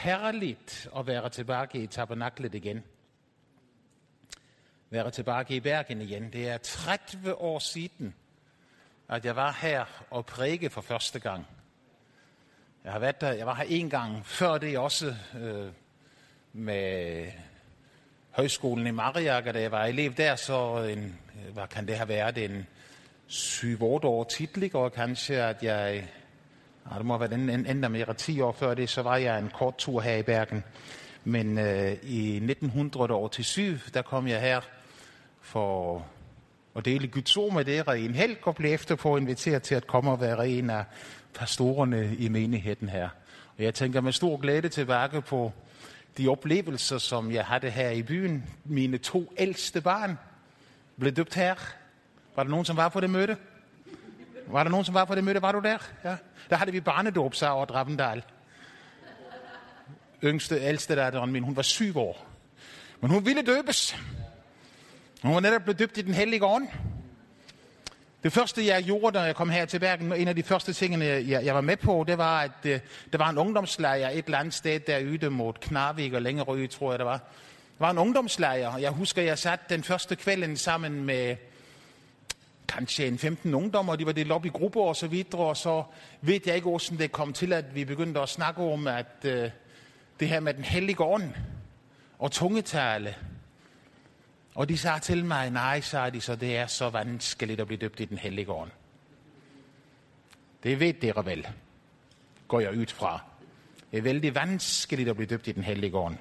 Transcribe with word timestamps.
herligt 0.00 0.88
at 0.96 1.06
være 1.06 1.28
tilbage 1.28 1.82
i 1.82 1.86
tabernaklet 1.86 2.54
igen. 2.54 2.84
Være 4.90 5.10
tilbage 5.10 5.56
i 5.56 5.60
Bergen 5.60 6.00
igen. 6.00 6.32
Det 6.32 6.48
er 6.48 6.58
30 6.58 7.34
år 7.34 7.58
siden, 7.58 8.14
at 9.08 9.24
jeg 9.24 9.36
var 9.36 9.58
her 9.60 9.84
og 10.10 10.26
præge 10.26 10.70
for 10.70 10.80
første 10.80 11.18
gang. 11.18 11.46
Jeg 12.84 12.92
har 12.92 12.98
været 12.98 13.20
der, 13.20 13.32
jeg 13.32 13.46
var 13.46 13.54
her 13.54 13.64
en 13.68 13.90
gang 13.90 14.26
før 14.26 14.58
det 14.58 14.78
også 14.78 15.16
øh, 15.40 15.72
med 16.52 17.26
højskolen 18.30 18.86
i 18.86 18.90
Mariager, 18.90 19.52
da 19.52 19.60
jeg 19.60 19.70
var 19.70 19.84
elev 19.84 20.14
der, 20.14 20.36
så 20.36 20.76
en, 20.76 21.18
øh, 21.36 21.52
hvad 21.52 21.66
kan 21.66 21.86
det 21.86 21.96
have 21.96 22.08
været, 22.08 22.38
en 22.38 22.66
7-8 23.28 23.82
år 23.82 24.24
tidligere 24.24 24.90
kanskje, 24.90 25.36
at 25.36 25.62
jeg, 25.62 26.08
ja, 26.90 26.98
det 26.98 27.06
må 27.06 27.18
have 27.18 27.30
været 27.30 27.40
en, 27.40 27.66
endda 27.66 27.88
mere 27.88 28.14
10 28.14 28.40
år 28.40 28.52
før 28.52 28.74
det, 28.74 28.88
så 28.88 29.02
var 29.02 29.16
jeg 29.16 29.38
en 29.38 29.50
kort 29.54 29.76
tur 29.78 30.00
her 30.00 30.16
i 30.16 30.22
Bergen. 30.22 30.64
Men 31.24 31.58
øh, 31.58 31.92
i 32.02 32.36
1987, 32.36 33.90
der 33.94 34.02
kom 34.02 34.28
jeg 34.28 34.40
her 34.40 34.60
for 35.40 36.06
at 36.76 36.84
dele 36.84 37.08
Guds 37.08 37.36
ord 37.36 37.52
med 37.52 37.64
dere 37.64 38.00
i 38.00 38.04
en 38.04 38.14
helg, 38.14 38.38
og 38.42 38.56
blev 38.56 38.74
efterpå 38.74 39.16
inviteret 39.16 39.62
til 39.62 39.74
at 39.74 39.86
komme 39.86 40.10
og 40.10 40.20
være 40.20 40.48
en 40.48 40.70
af 40.70 40.84
pastorerne 41.34 42.16
i 42.18 42.28
menigheden 42.28 42.88
her. 42.88 43.08
Og 43.58 43.64
jeg 43.64 43.74
tænker 43.74 44.00
med 44.00 44.12
stor 44.12 44.36
glæde 44.36 44.68
tilbage 44.68 45.22
på 45.22 45.52
de 46.18 46.28
oplevelser, 46.28 46.98
som 46.98 47.30
jeg 47.32 47.44
havde 47.44 47.70
her 47.70 47.90
i 47.90 48.02
byen. 48.02 48.44
Mine 48.64 48.98
to 48.98 49.32
ældste 49.38 49.80
barn 49.80 50.18
blev 50.98 51.12
døbt 51.12 51.34
her. 51.34 51.54
Var 52.36 52.42
der 52.42 52.50
nogen, 52.50 52.64
som 52.64 52.76
var 52.76 52.88
på 52.88 53.00
det 53.00 53.10
møde? 53.10 53.36
Var 54.52 54.62
der 54.62 54.70
nogen, 54.70 54.84
som 54.84 54.94
var 54.94 55.04
på 55.04 55.14
det 55.14 55.24
møde? 55.24 55.42
Var 55.42 55.52
du 55.52 55.60
der? 55.60 55.78
Ja. 56.04 56.16
Der 56.50 56.56
havde 56.56 56.72
vi 56.72 56.80
barnedåb, 56.80 57.34
sagde 57.34 57.52
over 57.52 57.64
Drappendal. 57.64 58.22
Yngste, 60.24 60.60
ældste 60.60 60.96
der, 60.96 61.24
min, 61.24 61.42
hun 61.42 61.56
var 61.56 61.62
syv 61.62 61.98
år. 61.98 62.26
Men 63.00 63.10
hun 63.10 63.26
ville 63.26 63.42
døbes. 63.42 63.96
Hun 65.22 65.34
var 65.34 65.40
netop 65.40 65.62
blevet 65.62 65.78
døbt 65.78 65.98
i 65.98 66.02
den 66.02 66.14
hellige 66.14 66.44
ånd. 66.44 66.68
Det 68.22 68.32
første, 68.32 68.66
jeg 68.66 68.84
gjorde, 68.84 69.18
da 69.18 69.24
jeg 69.24 69.36
kom 69.36 69.50
her 69.50 69.64
til 69.64 69.78
Bergen, 69.78 70.12
en 70.12 70.28
af 70.28 70.36
de 70.36 70.42
første 70.42 70.72
ting, 70.72 71.02
jeg, 71.02 71.44
jeg 71.44 71.54
var 71.54 71.60
med 71.60 71.76
på, 71.76 72.04
det 72.08 72.18
var, 72.18 72.40
at 72.40 72.50
uh, 72.64 72.70
der 73.12 73.18
var 73.18 73.30
en 73.30 73.38
ungdomslejr 73.38 74.08
et 74.08 74.24
eller 74.24 74.38
andet 74.38 74.54
sted 74.54 74.80
derude 74.80 75.30
mod 75.30 75.52
Knarvik 75.60 76.12
og 76.12 76.22
Længerø, 76.22 76.66
tror 76.66 76.92
jeg, 76.92 76.98
det 76.98 77.06
var. 77.06 77.18
Der 77.78 77.84
var 77.84 77.90
en 77.90 77.98
ungdomslejr, 77.98 78.68
og 78.68 78.82
jeg 78.82 78.90
husker, 78.90 79.22
jeg 79.22 79.38
satte 79.38 79.64
den 79.68 79.84
første 79.84 80.16
kvelden 80.16 80.56
sammen 80.56 81.04
med 81.04 81.36
kanskje 82.70 83.06
en 83.06 83.18
15 83.18 83.54
ungdommer, 83.54 83.96
de 83.96 84.06
var 84.06 84.12
delt 84.12 84.32
op 84.32 84.46
i 84.46 84.48
grupper 84.48 84.80
og 84.80 84.96
så 84.96 85.06
videre, 85.06 85.40
og 85.40 85.56
så 85.56 85.84
ved 86.20 86.40
jeg 86.46 86.54
ikke, 86.54 86.68
hvordan 86.68 86.98
det 86.98 87.12
kom 87.12 87.32
til, 87.32 87.52
at 87.52 87.74
vi 87.74 87.84
begyndte 87.84 88.20
at 88.20 88.28
snakke 88.28 88.62
om, 88.62 88.86
at 88.86 89.24
øh, 89.24 89.50
det 90.20 90.28
her 90.28 90.40
med 90.40 90.54
den 90.54 90.64
hellige 90.64 91.00
ånd 91.00 91.34
og 92.18 92.32
tungetale, 92.32 93.14
og 94.54 94.68
de 94.68 94.78
sagde 94.78 95.00
til 95.00 95.24
mig, 95.24 95.50
nej, 95.50 95.80
sagde 95.80 96.10
de, 96.10 96.20
så 96.20 96.36
det 96.36 96.56
er 96.56 96.66
så 96.66 96.88
vanskeligt 96.88 97.60
at 97.60 97.66
blive 97.66 97.78
døbt 97.78 98.00
i 98.00 98.04
den 98.04 98.18
hellige 98.18 98.50
ånd. 98.50 98.70
Det 100.62 100.80
ved 100.80 100.92
dere 100.92 101.26
vel, 101.26 101.48
går 102.48 102.60
jeg 102.60 102.78
ud 102.78 102.86
fra. 102.86 103.20
Det 103.90 103.98
er 103.98 104.02
vældig 104.02 104.34
vanskeligt 104.34 105.08
at 105.08 105.16
blive 105.16 105.26
døbt 105.26 105.48
i 105.48 105.52
den 105.52 105.62
hellige 105.62 105.96
ånd. 105.96 106.16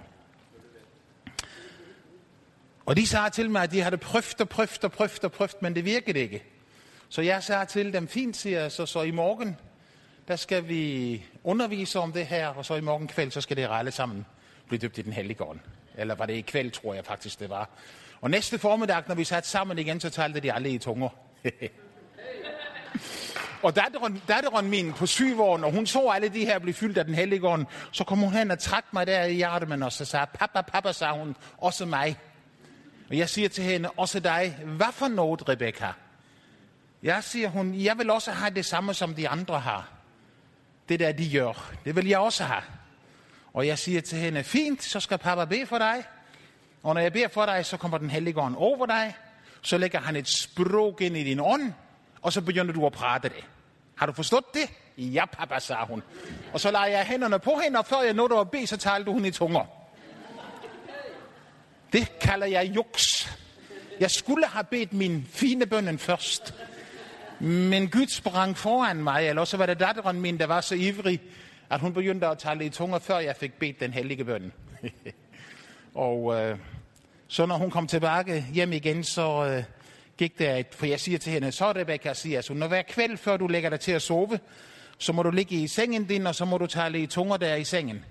Og 2.90 2.96
de 2.96 3.08
sagde 3.08 3.30
til 3.30 3.50
mig, 3.50 3.64
at 3.64 3.72
de 3.72 3.82
havde 3.82 3.98
prøvet 3.98 4.42
og 4.42 4.50
prøvet 4.50 4.84
og 4.84 4.92
prøvet 4.92 5.24
og 5.24 5.32
prøvet, 5.32 5.62
men 5.62 5.76
det 5.76 5.86
virkede 5.86 6.20
ikke. 6.20 6.44
Så 7.10 7.22
jeg 7.22 7.44
sagde 7.44 7.66
til 7.66 7.94
dem, 7.94 8.08
fint 8.08 8.38
siger 8.38 8.62
jeg, 8.62 8.72
så, 8.72 8.86
så 8.86 9.02
i 9.02 9.12
morgen, 9.12 9.58
der 10.28 10.36
skal 10.36 10.68
vi 10.68 11.24
undervise 11.44 12.00
om 12.00 12.12
det 12.12 12.28
her, 12.28 12.48
og 12.48 12.66
så 12.66 12.76
i 12.76 12.82
morgen 12.82 13.08
kveld, 13.08 13.32
så 13.32 13.42
skal 13.42 13.58
det 13.58 13.68
alle 13.72 13.92
sammen 13.92 14.26
blive 14.68 14.80
døbt 14.80 14.98
i 14.98 15.02
den 15.02 15.14
hellige 15.14 15.44
ånd. 15.44 15.60
Eller 15.96 16.16
var 16.16 16.26
det 16.26 16.34
i 16.34 16.42
kveld, 16.42 16.72
tror 16.72 16.94
jeg 16.94 17.06
faktisk, 17.06 17.40
det 17.40 17.50
var. 17.50 17.70
Og 18.22 18.30
næste 18.30 18.60
formiddag, 18.60 19.04
når 19.08 19.16
vi 19.16 19.24
satte 19.24 19.50
sammen 19.50 19.80
igen, 19.80 20.00
så 20.00 20.10
talte 20.10 20.40
de 20.40 20.54
alle 20.54 20.70
i 20.70 20.78
tunger. 20.78 21.10
og 23.64 23.76
datteren, 23.76 24.22
datteren 24.28 24.70
min 24.70 24.94
på 24.94 25.06
syv 25.06 25.42
år, 25.42 25.58
når 25.58 25.72
hun 25.72 25.86
så 25.86 26.08
alle 26.08 26.30
de 26.30 26.46
her 26.46 26.60
blive 26.60 26.74
fyldt 26.74 26.98
af 26.98 27.06
den 27.06 27.16
hellige 27.16 27.48
ånd, 27.48 27.66
så 27.92 28.04
kom 28.04 28.18
hun 28.18 28.34
hen 28.34 28.52
og 28.52 28.60
trak 28.60 28.86
mig 28.94 29.08
der 29.08 29.24
i 29.24 29.34
hjertet, 29.34 29.84
og 29.84 29.92
så 29.92 30.06
sagde, 30.06 30.26
pappa, 30.34 30.62
pappa, 30.62 30.92
sagde 30.92 31.14
hun, 31.14 31.36
også 31.58 31.86
mig. 31.86 32.18
Og 33.10 33.18
jeg 33.18 33.30
siger 33.30 33.50
til 33.50 33.64
hende, 33.64 33.90
også 33.98 34.20
dig, 34.20 34.58
hvad 34.66 34.92
for 34.94 35.08
noget, 35.08 35.50
Rebecca? 35.50 35.94
Jeg 37.04 37.24
siger 37.24 37.50
hun, 37.50 37.76
jeg 37.76 37.98
vil 37.98 38.10
også 38.10 38.32
have 38.32 38.56
det 38.56 38.66
samme, 38.66 38.94
som 38.94 39.16
de 39.16 39.30
andre 39.30 39.60
har. 39.60 39.90
Det 40.90 41.00
der, 41.00 41.12
de 41.12 41.32
gør, 41.34 41.72
det 41.86 41.96
vil 41.96 42.08
jeg 42.08 42.20
også 42.20 42.44
have. 42.44 42.62
Og 43.54 43.68
jeg 43.68 43.78
siger 43.78 44.02
til 44.02 44.18
hende, 44.18 44.44
fint, 44.44 44.84
så 44.84 45.00
skal 45.00 45.18
pappa 45.18 45.46
bede 45.46 45.66
for 45.66 45.78
dig. 45.78 46.04
Og 46.84 46.94
når 46.94 47.02
jeg 47.02 47.14
beder 47.14 47.28
for 47.28 47.46
dig, 47.46 47.66
så 47.66 47.78
kommer 47.78 47.98
den 47.98 48.10
hellige 48.10 48.40
ånd 48.40 48.56
over 48.58 48.86
dig. 48.86 49.16
Så 49.62 49.78
lægger 49.78 50.00
han 50.00 50.16
et 50.16 50.28
sprog 50.28 51.02
ind 51.02 51.18
i 51.18 51.24
din 51.24 51.40
ånd, 51.40 51.74
og 52.22 52.34
så 52.34 52.42
begynder 52.42 52.74
du 52.74 52.86
at 52.86 52.92
prate 52.92 53.30
det. 53.30 53.46
Har 53.96 54.06
du 54.06 54.14
forstået 54.14 54.46
det? 54.54 54.70
Ja, 54.98 55.26
pappa, 55.26 55.60
sagde 55.60 55.86
hun. 55.86 56.04
Og 56.54 56.60
så 56.60 56.72
lader 56.72 56.86
jeg 56.86 57.06
hænderne 57.06 57.40
på 57.40 57.60
hende, 57.64 57.80
og 57.80 57.86
før 57.86 58.02
jeg 58.02 58.14
nåede 58.14 58.40
at 58.40 58.52
bede, 58.52 58.68
så 58.68 58.78
talte 58.78 59.12
hun 59.12 59.26
i 59.26 59.32
tunger. 59.32 59.79
Det 61.94 62.20
kalder 62.20 62.48
jeg 62.48 62.72
juks. 62.76 63.38
Jeg 64.00 64.12
skulle 64.12 64.48
have 64.48 64.64
bedt 64.64 64.94
min 64.94 65.28
fine 65.30 65.66
bønnen 65.66 66.00
først. 66.00 66.54
Men 67.40 67.90
Gud 67.90 68.08
sprang 68.08 68.58
foran 68.58 69.04
mig, 69.04 69.28
eller 69.30 69.46
så 69.46 69.58
var 69.58 69.66
det 69.66 69.80
datteren 69.80 70.22
min, 70.22 70.38
der 70.38 70.46
var 70.46 70.62
så 70.62 70.76
ivrig, 70.76 71.22
at 71.70 71.80
hun 71.80 71.94
begyndte 71.94 72.28
at 72.28 72.38
tale 72.38 72.66
i 72.66 72.70
tunger, 72.70 73.00
før 73.00 73.20
jeg 73.20 73.36
fik 73.36 73.54
bedt 73.54 73.80
den 73.80 73.94
hellige 73.94 74.26
bøn. 74.26 74.52
og 75.94 76.36
øh, 76.36 76.58
så 77.28 77.46
når 77.46 77.58
hun 77.58 77.72
kom 77.72 77.88
tilbage 77.88 78.46
hjem 78.54 78.74
igen, 78.74 79.04
så 79.04 79.46
øh, 79.46 79.64
gik 80.18 80.40
det, 80.40 80.60
et, 80.60 80.68
for 80.72 80.86
jeg 80.86 81.00
siger 81.00 81.18
til 81.18 81.32
hende, 81.32 81.52
så 81.52 81.72
Rebecca, 81.72 82.14
siger 82.14 82.42
så, 82.42 82.54
når 82.54 82.68
hver 82.68 82.82
kveld, 82.82 83.18
før 83.18 83.38
du 83.38 83.48
lægger 83.48 83.70
dig 83.70 83.80
til 83.80 83.92
at 83.92 84.02
sove, 84.02 84.40
så 84.98 85.14
må 85.14 85.24
du 85.24 85.32
ligge 85.32 85.56
i 85.56 85.68
sengen 85.68 86.06
din, 86.06 86.28
og 86.28 86.36
så 86.36 86.46
må 86.46 86.58
du 86.58 86.68
tale 86.68 87.00
i 87.00 87.08
tunger 87.08 87.38
der 87.38 87.56
i 87.56 87.64
sengen. 87.64 88.06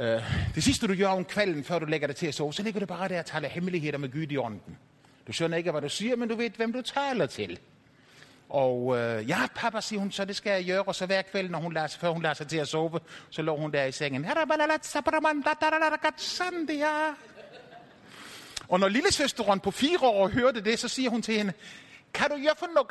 Øh, 0.00 0.22
det 0.54 0.64
sidste 0.64 0.86
du 0.86 0.94
gør 0.94 1.08
om 1.08 1.24
kvelden, 1.24 1.64
før 1.64 1.78
du 1.78 1.86
lægger 1.86 2.06
dig 2.06 2.16
til 2.16 2.26
at 2.26 2.34
sove, 2.34 2.54
så 2.54 2.62
ligger 2.62 2.80
du 2.80 2.86
bare 2.86 3.08
der 3.08 3.18
og 3.18 3.26
taler 3.26 3.48
hemmeligheder 3.48 3.98
med 3.98 4.12
Gud 4.12 4.26
i 4.30 4.36
ånden. 4.36 4.78
Du 5.26 5.32
skjønner 5.32 5.56
ikke, 5.56 5.70
hvad 5.70 5.82
du 5.82 5.88
siger, 5.88 6.16
men 6.16 6.28
du 6.28 6.34
ved, 6.34 6.50
hvem 6.50 6.72
du 6.72 6.82
taler 6.82 7.26
til. 7.26 7.58
Og 8.48 8.98
øh, 8.98 9.28
ja, 9.28 9.38
pappa, 9.54 9.80
siger 9.80 10.00
hun, 10.00 10.12
så 10.12 10.24
det 10.24 10.36
skal 10.36 10.50
jeg 10.52 10.64
gøre. 10.64 10.82
Og 10.82 10.94
så 10.94 11.06
hver 11.06 11.22
kveld, 11.22 11.50
når 11.50 11.58
hun 11.58 11.72
lader, 11.72 11.88
før 11.88 12.10
hun 12.10 12.22
lader 12.22 12.34
sig 12.34 12.48
til 12.48 12.56
at 12.56 12.68
sove, 12.68 13.00
så 13.30 13.42
lå 13.42 13.56
hun 13.56 13.72
der 13.72 13.84
i 13.84 13.92
sengen. 13.92 14.26
Og 18.68 18.80
når 18.80 18.88
lillesøsteren 18.88 19.60
på 19.60 19.70
fire 19.70 19.98
år 20.02 20.28
hørte 20.28 20.60
det, 20.60 20.78
så 20.78 20.88
siger 20.88 21.10
hun 21.10 21.22
til 21.22 21.34
hende, 21.34 21.52
kan 22.14 22.30
du 22.30 22.36
gøre 22.36 22.54
for 22.58 22.66
noget? 22.74 22.86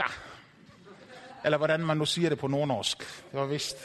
Eller 1.46 1.58
hvordan 1.58 1.80
man 1.80 1.98
nu 1.98 2.06
siger 2.06 2.30
det 2.30 2.38
på 2.38 2.48
nordnorsk. 2.48 2.98
Det 3.00 3.40
var 3.40 3.46
vist 3.46 3.78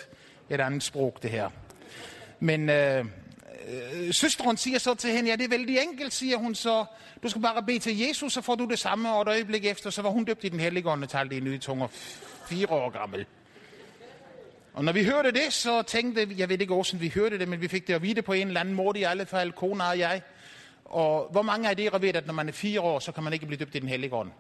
et 0.50 0.60
andet 0.60 0.82
sprog, 0.82 1.18
det 1.22 1.30
her. 1.30 1.50
Men 2.40 2.68
øh, 2.68 3.04
øh, 3.68 4.14
søsteren 4.14 4.56
siger 4.56 4.78
så 4.78 4.94
til 4.94 5.10
hende, 5.10 5.30
ja, 5.30 5.36
det 5.36 5.44
er 5.44 5.48
vældig 5.48 5.78
enkelt, 5.78 6.12
siger 6.12 6.36
hun 6.36 6.54
så. 6.54 6.84
Du 7.22 7.28
skal 7.28 7.42
bare 7.42 7.62
bede 7.62 7.78
til 7.78 7.98
Jesus, 7.98 8.32
så 8.32 8.40
får 8.40 8.54
du 8.54 8.64
det 8.64 8.78
samme, 8.78 9.12
og 9.12 9.22
et 9.22 9.28
øjeblik 9.28 9.64
efter, 9.64 9.90
så 9.90 10.02
var 10.02 10.10
hun 10.10 10.24
døbt 10.24 10.44
i 10.44 10.48
den 10.48 10.60
hellige 10.60 10.88
ånd 10.88 11.02
og 11.02 11.08
talte 11.08 11.36
i 11.36 11.40
nye 11.40 11.58
tunger, 11.58 11.86
fire 12.46 12.70
år 12.70 12.90
gammel. 12.90 13.26
Og 14.74 14.84
når 14.84 14.92
vi 14.92 15.04
hørte 15.04 15.32
det, 15.32 15.52
så 15.52 15.82
tænkte 15.82 16.28
vi, 16.28 16.34
jeg 16.38 16.48
ved 16.48 16.60
ikke 16.60 16.74
hvordan 16.74 17.00
vi 17.00 17.12
hørte 17.14 17.38
det, 17.38 17.48
men 17.48 17.60
vi 17.60 17.68
fik 17.68 17.86
det 17.86 17.94
at 17.94 18.02
vide 18.02 18.22
på 18.22 18.32
en 18.32 18.46
eller 18.46 18.60
anden 18.60 18.74
måde, 18.74 18.98
i 18.98 19.02
alle 19.02 19.26
fald, 19.26 19.52
kona 19.52 19.84
og 19.84 19.98
jeg. 19.98 20.22
Og 20.84 21.28
hvor 21.32 21.42
mange 21.42 21.68
af 21.68 21.78
jer 21.78 21.98
ved, 21.98 22.16
at 22.16 22.26
når 22.26 22.34
man 22.34 22.48
er 22.48 22.52
fire 22.52 22.80
år, 22.80 22.98
så 22.98 23.12
kan 23.12 23.24
man 23.24 23.32
ikke 23.32 23.46
blive 23.46 23.58
døbt 23.58 23.74
i 23.74 23.78
den 23.78 23.88
hellige 23.88 24.14
ånd? 24.14 24.30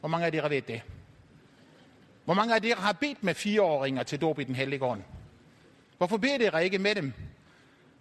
Hvor 0.00 0.08
mange 0.08 0.26
af 0.26 0.34
jer 0.34 0.48
ved 0.48 0.62
det? 0.62 0.82
Hvor 2.24 2.34
mange 2.34 2.54
af 2.54 2.60
jer 2.64 2.76
har 2.76 2.92
bedt 2.92 3.24
med 3.24 3.34
fireåringer 3.34 4.02
til 4.02 4.20
dåb 4.20 4.38
i 4.38 4.44
den 4.44 4.54
hellige 4.54 4.84
ånd? 4.84 5.02
Hvorfor 6.00 6.16
beder 6.16 6.38
dere 6.38 6.64
ikke 6.64 6.78
med 6.78 6.94
dem, 6.94 7.12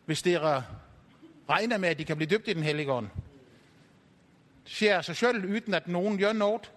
hvis 0.05 0.21
dere 0.21 0.63
regner 1.49 1.77
med, 1.77 1.89
at 1.89 1.97
de 1.97 2.05
kan 2.05 2.15
blive 2.15 2.29
døbt 2.29 2.47
i 2.47 2.53
den 2.53 2.63
hellige 2.63 2.91
ånd? 2.91 3.07
Det 4.63 4.73
siger 4.73 5.01
sig 5.01 5.15
selv, 5.15 5.45
uden 5.45 5.73
at 5.73 5.87
nogen 5.87 6.17
gør 6.17 6.33
noget. 6.33 6.71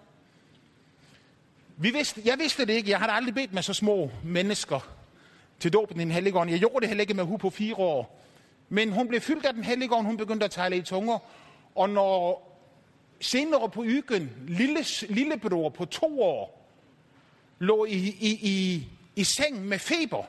Vi 1.77 1.91
vidste, 1.91 2.21
jeg 2.25 2.39
vidste 2.39 2.65
det 2.65 2.73
ikke. 2.73 2.89
Jeg 2.89 2.99
har 2.99 3.07
aldrig 3.07 3.35
bedt 3.35 3.53
med 3.53 3.61
så 3.61 3.73
små 3.73 4.11
mennesker 4.23 4.95
til 5.59 5.73
dåben 5.73 5.99
i 5.99 6.03
den 6.03 6.11
hellige 6.11 6.37
ånd. 6.37 6.49
Jeg 6.49 6.59
gjorde 6.59 6.79
det 6.79 6.87
heller 6.87 7.01
ikke 7.01 7.13
med 7.13 7.23
hun 7.23 7.39
på 7.39 7.49
fire 7.49 7.75
år. 7.75 8.23
Men 8.69 8.91
hun 8.91 9.07
blev 9.07 9.21
fyldt 9.21 9.45
af 9.45 9.53
den 9.53 9.63
hellige 9.63 9.93
ånd, 9.93 10.05
hun 10.05 10.17
begyndte 10.17 10.45
at 10.45 10.51
tale 10.51 10.77
i 10.77 10.81
tunger. 10.81 11.19
Og 11.75 11.89
når 11.89 12.49
senere 13.21 13.69
på 13.69 13.81
ugen, 13.81 14.31
lille, 14.47 14.85
lillebror 15.09 15.69
på 15.69 15.85
to 15.85 16.21
år, 16.21 16.69
lå 17.59 17.85
i, 17.85 18.17
i, 18.19 18.39
i, 18.41 18.87
i 19.15 19.23
seng 19.23 19.65
med 19.65 19.79
feber, 19.79 20.23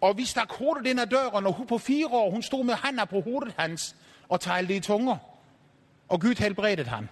og 0.00 0.16
vi 0.16 0.24
stak 0.24 0.52
hovedet 0.52 0.86
ind 0.86 1.00
ad 1.00 1.06
døren, 1.06 1.46
og 1.46 1.52
hun 1.52 1.66
på 1.66 1.78
fire 1.78 2.06
år, 2.06 2.30
hun 2.30 2.42
stod 2.42 2.64
med 2.64 2.74
hænder 2.84 3.04
på 3.04 3.20
hovedet 3.20 3.54
hans 3.58 3.96
og 4.28 4.40
talte 4.40 4.76
i 4.76 4.80
tunger. 4.80 5.16
Og 6.08 6.20
Gud 6.20 6.34
helbredte 6.34 6.84
han. 6.84 7.08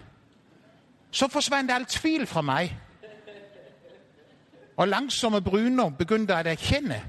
Så 1.11 1.29
forsvandt 1.29 1.71
alt 1.71 1.89
tvivl 1.89 2.27
fra 2.27 2.41
mig. 2.41 2.81
Og 4.77 4.89
langsomme 4.89 5.43
Bryner 5.43 5.91
begyndte 5.91 6.35
at 6.35 6.47
erkende, 6.47 7.03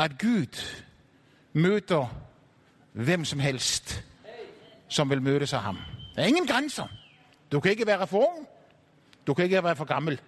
at 0.00 0.18
Gud 0.18 0.80
møder 1.52 2.06
hvem 2.92 3.24
som 3.24 3.38
helst, 3.38 4.04
som 4.88 5.10
vil 5.10 5.22
møde 5.22 5.46
sig 5.46 5.58
ham. 5.58 5.78
Der 6.14 6.22
er 6.22 6.26
ingen 6.26 6.46
grænser. 6.46 6.86
Du 7.52 7.60
kan 7.60 7.70
ikke 7.70 7.86
være 7.86 8.06
for 8.06 8.18
ung. 8.18 8.48
Du 9.26 9.34
kan 9.34 9.44
ikke 9.44 9.64
være 9.64 9.76
for 9.76 9.84
gammel. 9.84 10.20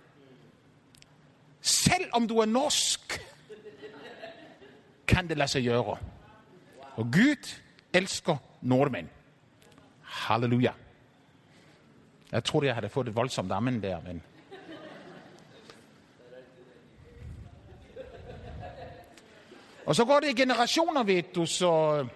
Selv 1.61 2.05
om 2.13 2.29
du 2.29 2.39
er 2.39 2.47
norsk, 2.47 2.98
kan 5.09 5.29
det 5.29 5.39
lade 5.39 5.49
sig 5.49 5.65
gøre. 5.65 5.97
Og 6.97 7.05
Gud 7.05 7.61
elsker 7.93 8.37
nordmænd. 8.63 9.09
Halleluja. 10.03 10.73
Jeg 12.33 12.45
troede, 12.45 12.67
jeg 12.67 12.75
havde 12.75 12.89
fået 12.89 13.09
et 13.09 13.17
voldsomt 13.17 13.53
amen 13.53 13.83
der, 13.83 14.01
men... 14.01 14.23
Og 19.87 19.97
så 19.97 20.05
går 20.05 20.21
det 20.21 20.29
i 20.29 20.43
generationer, 20.43 21.03
ved 21.03 21.23
du, 21.35 21.47
så... 21.47 21.99
Øh, 21.99 22.09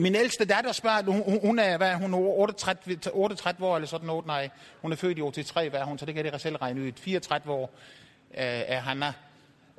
min 0.00 0.14
ældste 0.14 0.44
datter 0.44 0.72
spørger, 0.72 1.02
hun, 1.02 1.40
hun 1.40 1.58
er, 1.58 1.76
hvad, 1.76 1.94
hun 1.94 2.14
er 2.14 2.18
38, 2.18 3.12
38 3.12 3.66
år 3.66 3.76
eller 3.76 3.86
sådan 3.86 4.06
noget, 4.06 4.26
nej, 4.26 4.50
hun 4.82 4.92
er 4.92 4.96
født 4.96 5.18
i 5.18 5.20
83, 5.20 5.70
hvad 5.70 5.80
hun, 5.80 5.98
så 5.98 6.06
det 6.06 6.14
kan 6.14 6.26
jeg 6.26 6.40
selv 6.40 6.56
regne 6.56 6.82
ud. 6.82 6.92
34 6.96 7.52
år 7.52 7.70
øh, 8.30 8.42
er 8.44 8.80
Hanna, 8.80 9.12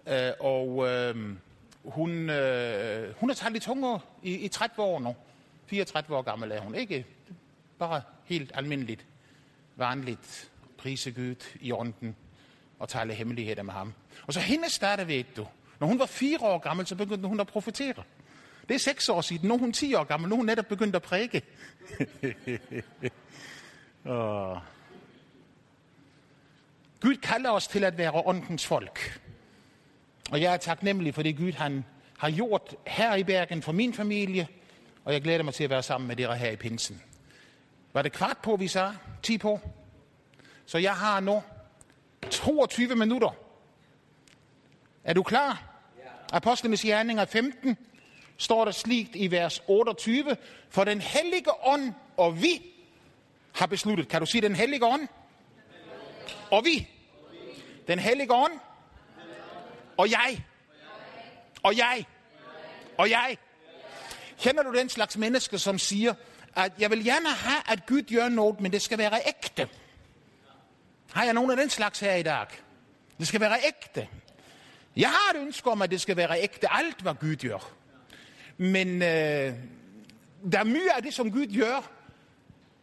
øh, 0.08 0.32
og 0.40 0.88
øh, 0.88 1.16
hun, 1.88 2.30
øh, 2.30 3.16
hun 3.16 3.30
har 3.30 3.36
talt 3.36 3.56
i 3.56 3.60
tunge 3.60 4.00
i, 4.24 4.36
i 4.36 4.48
30 4.48 4.82
år 4.82 5.00
nu. 5.00 5.16
34 5.68 6.18
år 6.18 6.22
gammel 6.22 6.52
er 6.52 6.62
hun, 6.62 6.76
ikke 6.76 7.06
bare 7.80 8.02
helt 8.26 8.52
almindeligt, 8.54 9.06
vanligt, 9.76 10.52
prise 10.78 11.12
Gud 11.12 11.36
i 11.62 11.72
ånden 11.72 12.16
og 12.80 12.90
tale 12.90 13.14
hemmeligheder 13.14 13.64
med 13.64 13.74
ham. 13.74 13.94
Og 14.28 14.34
så 14.34 14.40
hende 14.40 14.70
starter 14.70 15.04
ved 15.04 15.24
du, 15.38 15.48
når 15.80 15.88
hun 15.88 16.00
var 16.00 16.06
fire 16.06 16.40
år 16.42 16.58
gammel, 16.58 16.88
så 16.88 16.96
begyndte 16.96 17.28
hun 17.28 17.40
at 17.40 17.48
profetere. 17.48 18.04
Det 18.70 18.76
er 18.76 18.80
seks 18.80 19.10
år 19.10 19.22
siden. 19.22 19.48
Nu 19.48 19.54
er 19.54 19.58
hun 19.58 19.74
ti 19.74 19.94
år 19.94 20.04
gammel. 20.04 20.30
Nu 20.30 20.36
er 20.36 20.38
hun 20.38 20.46
netop 20.46 20.66
begyndt 20.66 20.96
at 20.96 21.02
prædike. 21.02 21.42
og... 24.04 24.62
Gud 27.02 27.16
kalder 27.16 27.52
os 27.52 27.68
til 27.68 27.84
at 27.84 27.98
være 27.98 28.12
åndens 28.26 28.66
folk. 28.66 29.22
Og 30.32 30.42
jeg 30.42 30.54
er 30.54 30.58
taknemmelig 30.58 31.16
for 31.16 31.24
det 31.24 31.38
Gud 31.38 31.52
han 31.52 31.86
har 32.18 32.32
gjort 32.32 32.76
her 32.88 33.16
i 33.16 33.24
Bergen 33.24 33.62
for 33.62 33.72
min 33.72 33.94
familie, 33.94 34.48
og 35.06 35.14
jeg 35.14 35.22
glæder 35.22 35.44
mig 35.44 35.54
til 35.54 35.64
at 35.64 35.70
være 35.70 35.84
sammen 35.84 36.08
med 36.08 36.16
dere 36.16 36.38
her 36.38 36.52
i 36.52 36.56
Pinsen. 36.56 37.02
Var 37.94 38.02
det 38.02 38.12
kvart 38.12 38.38
på, 38.38 38.56
vi 38.56 38.68
sagde? 38.68 38.98
10 39.24 39.38
på? 39.38 39.60
Så 40.66 40.78
jeg 40.78 40.94
har 40.94 41.20
nu 41.20 41.44
22 42.32 42.96
minutter. 42.96 43.36
Er 45.04 45.14
du 45.14 45.24
klar? 45.24 45.64
Ja. 45.98 46.38
Apostlenes 46.38 46.82
gerninger 46.82 47.26
15 47.26 47.78
står 48.38 48.66
der 48.66 48.72
sligt 48.72 49.16
i 49.16 49.32
vers 49.32 49.62
28. 49.68 50.38
For 50.70 50.84
den 50.84 51.02
hellige 51.02 51.66
ånd 51.66 51.94
og 52.18 52.42
vi 52.42 52.62
har 53.52 53.66
besluttet. 53.66 54.08
Kan 54.08 54.20
du 54.20 54.26
sige 54.26 54.42
den 54.42 54.56
hellige 54.56 54.86
ånd? 54.86 55.08
Og 56.52 56.66
vi. 56.66 56.88
Den 57.88 58.00
hellige 58.00 58.34
ånd. 58.34 58.52
Og 59.98 60.12
jeg. 60.12 60.46
Og 61.64 61.78
jeg. 61.78 62.06
Og 62.98 63.10
jeg. 63.10 63.38
Kender 64.40 64.64
du 64.64 64.74
den 64.74 64.90
slags 64.90 65.18
mennesker, 65.18 65.58
som 65.58 65.80
siger, 65.80 66.14
at 66.56 66.72
jeg 66.80 66.92
vil 66.92 67.04
gerne 67.04 67.30
have, 67.30 67.62
at 67.68 67.86
Gud 67.86 68.02
gør 68.16 68.30
noget, 68.30 68.60
men 68.60 68.72
det 68.72 68.82
skal 68.82 68.98
være 68.98 69.20
ægte. 69.28 69.70
Har 71.14 71.24
jeg 71.24 71.34
nogen 71.34 71.52
af 71.52 71.58
den 71.58 71.70
slags 71.70 72.00
her 72.00 72.16
i 72.16 72.24
dag? 72.24 72.48
Det 73.20 73.28
skal 73.28 73.40
være 73.40 73.58
ægte. 73.68 74.08
Jeg 74.96 75.10
har 75.10 75.34
et 75.34 75.42
ønske 75.42 75.70
om, 75.70 75.82
at 75.82 75.92
det 75.92 76.02
skal 76.02 76.18
være 76.18 76.42
ægte, 76.42 76.68
alt 76.72 77.02
hvad 77.02 77.14
Gud 77.14 77.36
gør. 77.36 77.72
Men 78.58 78.88
øh, 78.88 79.54
der 80.52 80.60
er 80.60 80.64
mye 80.64 80.94
af 80.96 81.04
det, 81.04 81.14
som 81.14 81.32
Gud 81.32 81.58
gør, 81.60 81.92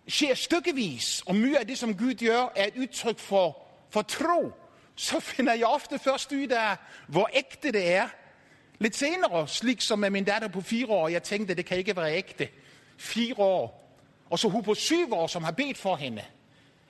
sker 0.09 0.35
stykkevis, 0.35 1.23
og 1.27 1.35
mye 1.35 1.59
af 1.59 1.67
det, 1.67 1.79
som 1.79 1.97
Gud 1.97 2.15
gør, 2.27 2.53
er 2.57 2.67
et 2.67 2.77
udtryk 2.77 3.19
for, 3.19 3.67
for 3.91 4.03
tro. 4.03 4.53
Så 4.96 5.20
finder 5.20 5.55
jeg 5.55 5.67
ofte 5.67 5.99
først 5.99 6.32
ud 6.32 6.49
af, 6.49 6.76
hvor 7.06 7.31
ægte 7.32 7.73
det 7.73 7.93
er. 7.93 8.08
Lidt 8.79 8.96
senere, 8.96 9.49
slik 9.49 9.81
som 9.81 9.99
med 9.99 10.11
min 10.11 10.25
datter 10.25 10.49
på 10.49 10.61
fire 10.61 10.87
år, 10.87 11.08
jeg 11.08 11.23
tænkte, 11.23 11.55
det 11.55 11.67
kan 11.67 11.79
ikke 11.79 11.96
være 11.96 12.17
ægte 12.17 12.49
fire 12.99 13.35
år. 13.38 13.96
Og 14.31 14.38
så 14.38 14.49
hun 14.49 14.62
på 14.62 14.75
syv 14.75 15.12
år, 15.12 15.26
som 15.26 15.44
har 15.44 15.52
bedt 15.52 15.79
for 15.79 15.96
hende. 15.96 16.23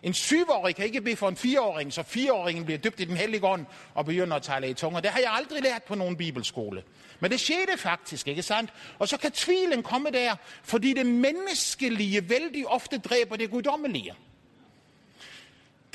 En 0.03 0.15
syvårig 0.15 0.77
kan 0.77 0.85
ikke 0.85 1.01
bede 1.01 1.17
for 1.17 1.29
en 1.29 1.37
fireåring, 1.37 1.93
så 1.93 2.03
fireåringen 2.03 2.65
bliver 2.65 2.79
dybt 2.79 3.01
i 3.01 3.05
den 3.05 3.17
hellige 3.17 3.45
ånd 3.45 3.67
og 3.95 4.05
begynder 4.05 4.37
at 4.37 4.43
tale 4.43 4.69
i 4.69 4.75
tunger. 4.75 5.01
Det 5.01 5.11
har 5.11 5.21
jeg 5.21 5.31
aldrig 5.33 5.63
lært 5.63 5.83
på 5.83 5.95
nogen 5.95 6.17
bibelskole. 6.17 6.83
Men 7.21 7.31
det 7.31 7.41
skete 7.41 7.79
faktisk, 7.79 8.29
ikke 8.29 8.43
sandt? 8.43 8.73
Og 8.99 9.09
så 9.09 9.17
kan 9.17 9.33
tvilen 9.33 9.83
komme 9.83 10.11
der, 10.11 10.37
fordi 10.63 10.93
det 10.93 11.07
menneskelige 11.07 12.29
vældig 12.29 12.67
ofte 12.67 12.99
dræber 12.99 13.37
det 13.37 13.51
guddommelige. 13.51 14.15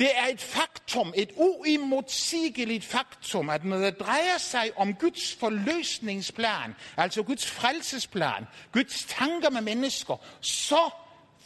Det 0.00 0.10
er 0.14 0.26
et 0.26 0.40
faktum, 0.40 1.12
et 1.16 1.30
uimodsigeligt 1.36 2.84
faktum, 2.84 3.50
at 3.50 3.64
når 3.64 3.76
det 3.76 4.00
drejer 4.00 4.38
sig 4.38 4.70
om 4.76 4.94
Guds 4.94 5.34
forløsningsplan, 5.34 6.74
altså 6.96 7.22
Guds 7.22 7.50
frelsesplan, 7.50 8.46
Guds 8.72 9.04
tanker 9.04 9.50
med 9.50 9.60
mennesker, 9.60 10.16
så 10.40 10.90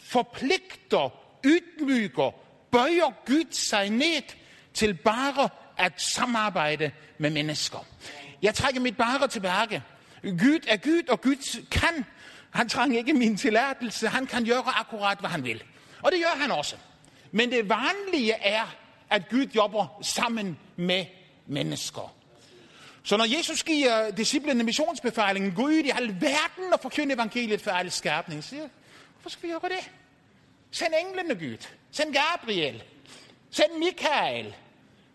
forpligter, 0.04 1.12
ydmyger, 1.44 2.30
bøjer 2.70 3.24
Gud 3.26 3.52
sig 3.52 3.90
ned 3.90 4.22
til 4.74 4.94
bare 4.94 5.48
at 5.78 6.02
samarbejde 6.02 6.90
med 7.18 7.30
mennesker. 7.30 7.86
Jeg 8.42 8.54
trækker 8.54 8.80
mit 8.80 8.96
bare 8.96 9.28
tilbage. 9.28 9.82
Gud 10.22 10.60
er 10.68 10.76
Gud, 10.76 11.08
og 11.08 11.20
Gud 11.20 11.66
kan. 11.70 12.04
Han 12.50 12.68
trænger 12.68 12.98
ikke 12.98 13.12
min 13.12 13.36
tilladelse. 13.36 14.08
Han 14.08 14.26
kan 14.26 14.44
gøre 14.44 14.78
akkurat, 14.80 15.18
hvad 15.18 15.30
han 15.30 15.44
vil. 15.44 15.62
Og 16.02 16.12
det 16.12 16.20
gør 16.20 16.40
han 16.40 16.50
også. 16.50 16.76
Men 17.34 17.50
det 17.50 17.68
vanlige 17.68 18.32
er, 18.32 18.74
at 19.10 19.28
Gud 19.30 19.46
jobber 19.46 19.98
sammen 20.02 20.58
med 20.76 21.04
mennesker. 21.46 22.14
Så 23.02 23.16
når 23.16 23.24
Jesus 23.38 23.62
giver 23.64 24.10
disciplene 24.10 24.64
missionsbefalingen, 24.64 25.52
gå 25.52 25.62
ud 25.62 25.72
i 25.72 25.90
al 25.90 26.20
verden 26.20 26.72
og 26.72 26.80
forkynde 26.80 27.14
evangeliet 27.14 27.60
for 27.60 27.70
alle 27.70 27.90
skabning, 27.90 28.44
siger 28.44 28.68
hvorfor 29.12 29.28
skal 29.28 29.48
vi 29.48 29.54
gøre 29.60 29.70
det? 29.70 29.90
Send 30.70 30.94
englene, 31.00 31.34
Gud. 31.34 31.66
Send 31.90 32.14
Gabriel. 32.14 32.82
Send 33.50 33.72
Michael. 33.78 34.54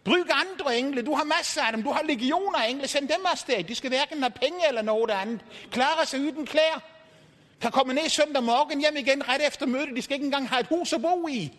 Brug 0.04 0.26
andre 0.32 0.78
engle. 0.78 1.02
Du 1.02 1.16
har 1.16 1.24
masser 1.24 1.62
af 1.62 1.74
dem. 1.74 1.84
Du 1.84 1.92
har 1.92 2.04
legioner 2.04 2.60
af 2.60 2.70
engle. 2.70 2.88
Send 2.88 3.08
dem 3.08 3.26
afsted. 3.32 3.64
De 3.64 3.76
skal 3.76 3.90
hverken 3.90 4.20
have 4.22 4.32
penge 4.32 4.68
eller 4.68 4.82
noget 4.82 5.12
andet. 5.12 5.40
Klare 5.72 6.06
sig 6.06 6.20
uden 6.20 6.46
klær. 6.46 6.84
Kan 7.62 7.72
komme 7.72 7.94
ned 7.94 8.10
søndag 8.10 8.44
morgen 8.44 8.80
hjem 8.80 8.96
igen 8.98 9.30
ret 9.30 9.48
efter 9.48 9.66
mødet. 9.66 9.96
De 9.96 10.02
skal 10.02 10.14
ikke 10.14 10.26
engang 10.26 10.50
have 10.50 10.60
et 10.60 10.68
hus 10.68 10.94
at 10.94 11.02
bo 11.02 11.28
i. 11.28 11.52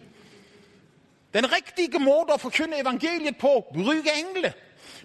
Den 1.35 1.53
rigtige 1.53 1.99
måde 1.99 2.33
at 2.35 2.41
forkynde 2.41 2.81
evangeliet 2.81 3.37
på, 3.37 3.67
bruge 3.75 4.03
engle. 4.19 4.53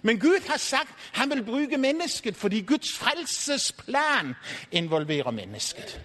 Men 0.02 0.20
Gud 0.20 0.48
har 0.48 0.56
sagt, 0.56 0.88
at 0.88 1.18
han 1.18 1.30
vil 1.30 1.44
bruge 1.44 1.76
mennesket, 1.76 2.36
fordi 2.36 2.60
Guds 2.60 2.92
frelsesplan 2.92 4.34
involverer 4.72 5.30
mennesket. 5.30 6.00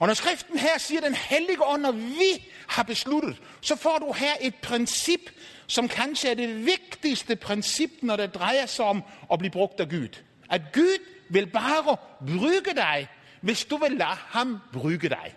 Og 0.00 0.06
når 0.06 0.14
skriften 0.14 0.58
her 0.58 0.78
siger, 0.78 1.00
den 1.00 1.14
hellige 1.14 1.64
ånd, 1.64 1.82
når 1.82 1.92
vi 1.92 2.46
har 2.68 2.82
besluttet, 2.82 3.36
så 3.60 3.76
får 3.76 3.98
du 3.98 4.12
her 4.12 4.32
et 4.40 4.54
princip, 4.54 5.20
som 5.66 5.88
kanskje 5.88 6.30
er 6.30 6.34
det 6.34 6.66
vigtigste 6.66 7.36
princip, 7.36 7.90
når 8.02 8.16
det 8.16 8.34
drejer 8.34 8.66
sig 8.66 8.84
om 8.84 9.02
at 9.32 9.38
blive 9.38 9.50
brugt 9.50 9.80
af 9.80 9.88
Gud. 9.88 10.22
At 10.50 10.62
Gud 10.72 10.98
vil 11.30 11.46
bare 11.46 11.96
bruge 12.26 12.60
dig, 12.76 13.08
hvis 13.40 13.64
du 13.64 13.76
vil 13.76 13.92
lade 13.92 14.16
ham 14.26 14.58
bruge 14.72 14.98
dig. 14.98 15.34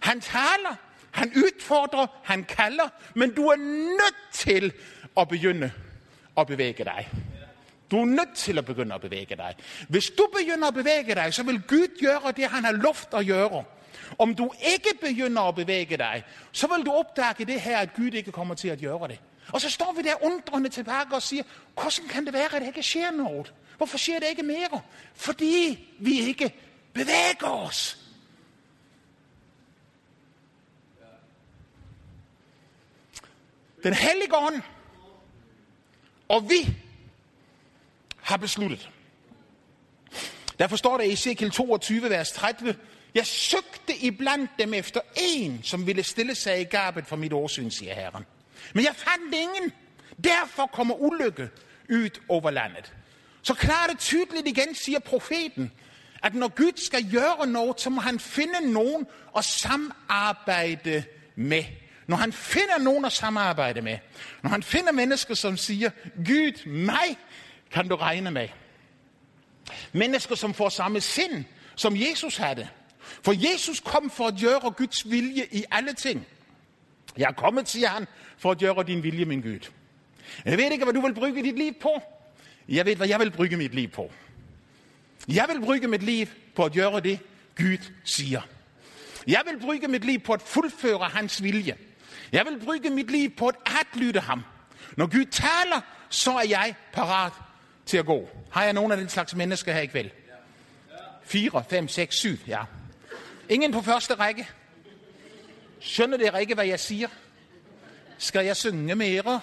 Han 0.00 0.20
taler, 0.20 0.76
han 1.12 1.32
udfordrer, 1.36 2.06
han 2.24 2.44
kalder, 2.44 2.88
men 3.14 3.34
du 3.34 3.46
er 3.46 3.56
nødt 3.56 4.32
til 4.32 4.72
at 5.16 5.28
begynde 5.28 5.72
at 6.36 6.46
bevæge 6.46 6.84
dig. 6.84 7.08
Du 7.90 8.00
er 8.00 8.04
nødt 8.04 8.34
til 8.36 8.58
at 8.58 8.64
begynde 8.64 8.94
at 8.94 9.00
bevæge 9.00 9.26
dig. 9.36 9.54
Hvis 9.88 10.10
du 10.10 10.28
begynder 10.38 10.68
at 10.68 10.74
bevæge 10.74 11.14
dig, 11.14 11.34
så 11.34 11.42
vil 11.42 11.62
Gud 11.68 12.00
gøre 12.00 12.32
det, 12.32 12.44
han 12.44 12.64
har 12.64 12.72
luft 12.72 13.14
at 13.14 13.26
gøre. 13.26 13.64
Om 14.18 14.34
du 14.34 14.52
ikke 14.74 14.98
begynder 15.00 15.42
at 15.42 15.54
bevæge 15.54 15.96
dig, 15.96 16.24
så 16.52 16.66
vil 16.66 16.86
du 16.86 16.92
opdage 16.92 17.44
det 17.44 17.60
her, 17.60 17.78
at 17.78 17.94
Gud 17.94 18.10
ikke 18.10 18.32
kommer 18.32 18.54
til 18.54 18.68
at 18.68 18.80
gøre 18.80 19.08
det. 19.08 19.20
Og 19.52 19.60
så 19.60 19.70
står 19.70 19.92
vi 19.96 20.02
der 20.02 20.24
undrende 20.24 20.68
tilbage 20.68 21.06
og 21.12 21.22
siger, 21.22 21.42
hvordan 21.74 22.08
kan 22.08 22.24
det 22.24 22.32
være, 22.32 22.44
at 22.44 22.60
det 22.60 22.66
ikke 22.66 22.82
sker 22.82 23.10
noget? 23.10 23.52
Hvorfor 23.76 23.98
sker 23.98 24.18
det 24.18 24.28
ikke 24.28 24.42
mere? 24.42 24.80
Fordi 25.14 25.88
vi 25.98 26.20
ikke 26.20 26.54
bevæger 26.92 27.66
os. 27.66 28.01
Den 33.82 33.94
hellige 33.94 34.36
ånd 34.36 34.62
og 36.32 36.50
vi 36.50 36.76
har 38.20 38.36
besluttet. 38.36 38.90
Derfor 40.58 40.76
står 40.76 40.96
der 40.96 41.04
i 41.04 41.12
Ezekiel 41.12 41.50
22, 41.50 42.10
vers 42.10 42.32
30, 42.32 42.76
jeg 43.14 43.26
søgte 43.26 43.96
iblandt 43.96 44.50
dem 44.58 44.74
efter 44.74 45.00
en, 45.16 45.60
som 45.62 45.86
ville 45.86 46.02
stille 46.02 46.34
sig 46.34 46.60
i 46.60 46.64
gabet 46.64 47.06
for 47.06 47.16
mit 47.16 47.32
årsyn, 47.32 47.70
siger 47.70 47.94
Herren. 47.94 48.26
Men 48.74 48.84
jeg 48.84 48.94
fandt 48.96 49.34
ingen. 49.34 49.72
Derfor 50.24 50.66
kommer 50.66 50.94
ulykke 50.94 51.50
ud 51.90 52.10
over 52.28 52.50
landet. 52.50 52.92
Så 53.42 53.54
klart 53.54 53.90
og 53.90 53.98
tydeligt 53.98 54.46
igen 54.46 54.74
siger 54.74 54.98
profeten, 54.98 55.72
at 56.22 56.34
når 56.34 56.48
Gud 56.48 56.72
skal 56.76 57.10
gøre 57.12 57.46
noget, 57.46 57.80
så 57.80 57.90
må 57.90 58.00
han 58.00 58.20
finde 58.20 58.72
nogen 58.72 59.06
og 59.32 59.44
samarbejde 59.44 61.04
med. 61.36 61.64
Når 62.06 62.16
han 62.16 62.32
finder 62.32 62.78
nogen 62.78 63.04
at 63.04 63.12
samarbejde 63.12 63.82
med. 63.82 63.98
Når 64.42 64.50
han 64.50 64.62
finder 64.62 64.92
mennesker, 64.92 65.34
som 65.34 65.56
siger, 65.56 65.90
Gud, 66.16 66.66
mig 66.66 67.16
kan 67.70 67.88
du 67.88 67.96
regne 67.96 68.30
med. 68.30 68.48
Mennesker, 69.92 70.34
som 70.34 70.54
får 70.54 70.68
samme 70.68 71.00
sind, 71.00 71.44
som 71.76 71.96
Jesus 71.96 72.36
havde. 72.36 72.68
For 73.22 73.52
Jesus 73.52 73.80
kom 73.80 74.10
for 74.10 74.26
at 74.26 74.34
gøre 74.40 74.70
Guds 74.70 75.10
vilje 75.10 75.46
i 75.50 75.64
alle 75.70 75.94
ting. 75.94 76.26
Jeg 77.16 77.28
er 77.28 77.32
kommet, 77.32 77.68
siger 77.68 77.88
han, 77.88 78.06
for 78.38 78.50
at 78.50 78.58
gøre 78.58 78.84
din 78.86 79.02
vilje, 79.02 79.24
min 79.24 79.40
Gud. 79.40 79.70
Jeg 80.44 80.58
ved 80.58 80.70
ikke, 80.70 80.84
hvad 80.84 80.94
du 80.94 81.00
vil 81.00 81.14
bruge 81.14 81.42
dit 81.42 81.58
liv 81.58 81.72
på. 81.80 82.02
Jeg 82.68 82.86
ved, 82.86 82.96
hvad 82.96 83.08
jeg 83.08 83.20
vil 83.20 83.30
bruge 83.30 83.56
mit 83.56 83.74
liv 83.74 83.88
på. 83.88 84.10
Jeg 85.28 85.46
vil 85.48 85.60
bruge 85.60 85.88
mit 85.88 86.02
liv 86.02 86.26
på 86.54 86.64
at 86.64 86.72
gøre 86.72 87.00
det, 87.00 87.18
Gud 87.56 87.90
siger. 88.04 88.42
Jeg 89.26 89.42
vil 89.50 89.60
bruge 89.60 89.88
mit 89.88 90.04
liv 90.04 90.20
på 90.20 90.32
at 90.32 90.42
fuldføre 90.42 91.08
hans 91.08 91.42
vilje. 91.42 91.76
Jeg 92.32 92.46
vil 92.46 92.60
bruge 92.64 92.90
mit 92.90 93.10
liv 93.10 93.30
på 93.30 93.48
at 93.48 93.86
lytte 93.94 94.20
ham. 94.20 94.42
Når 94.96 95.06
Gud 95.06 95.24
taler, 95.24 95.80
så 96.08 96.30
er 96.30 96.46
jeg 96.48 96.74
parat 96.92 97.32
til 97.86 97.96
at 97.96 98.06
gå. 98.06 98.28
Har 98.50 98.64
jeg 98.64 98.72
nogen 98.72 98.92
af 98.92 98.98
den 98.98 99.08
slags 99.08 99.34
mennesker 99.34 99.72
her 99.72 99.80
i 99.80 99.86
kveld? 99.86 100.10
4, 101.24 101.64
5, 101.70 101.88
6, 101.88 102.16
7, 102.16 102.28
ja. 102.46 102.60
Ingen 103.48 103.72
på 103.72 103.82
første 103.82 104.14
række. 104.14 104.48
Skønner 105.80 106.16
det 106.16 106.40
ikke, 106.40 106.54
hvad 106.54 106.66
jeg 106.66 106.80
siger? 106.80 107.08
Skal 108.18 108.44
jeg 108.44 108.56
synge 108.56 108.94
mere? 108.94 109.40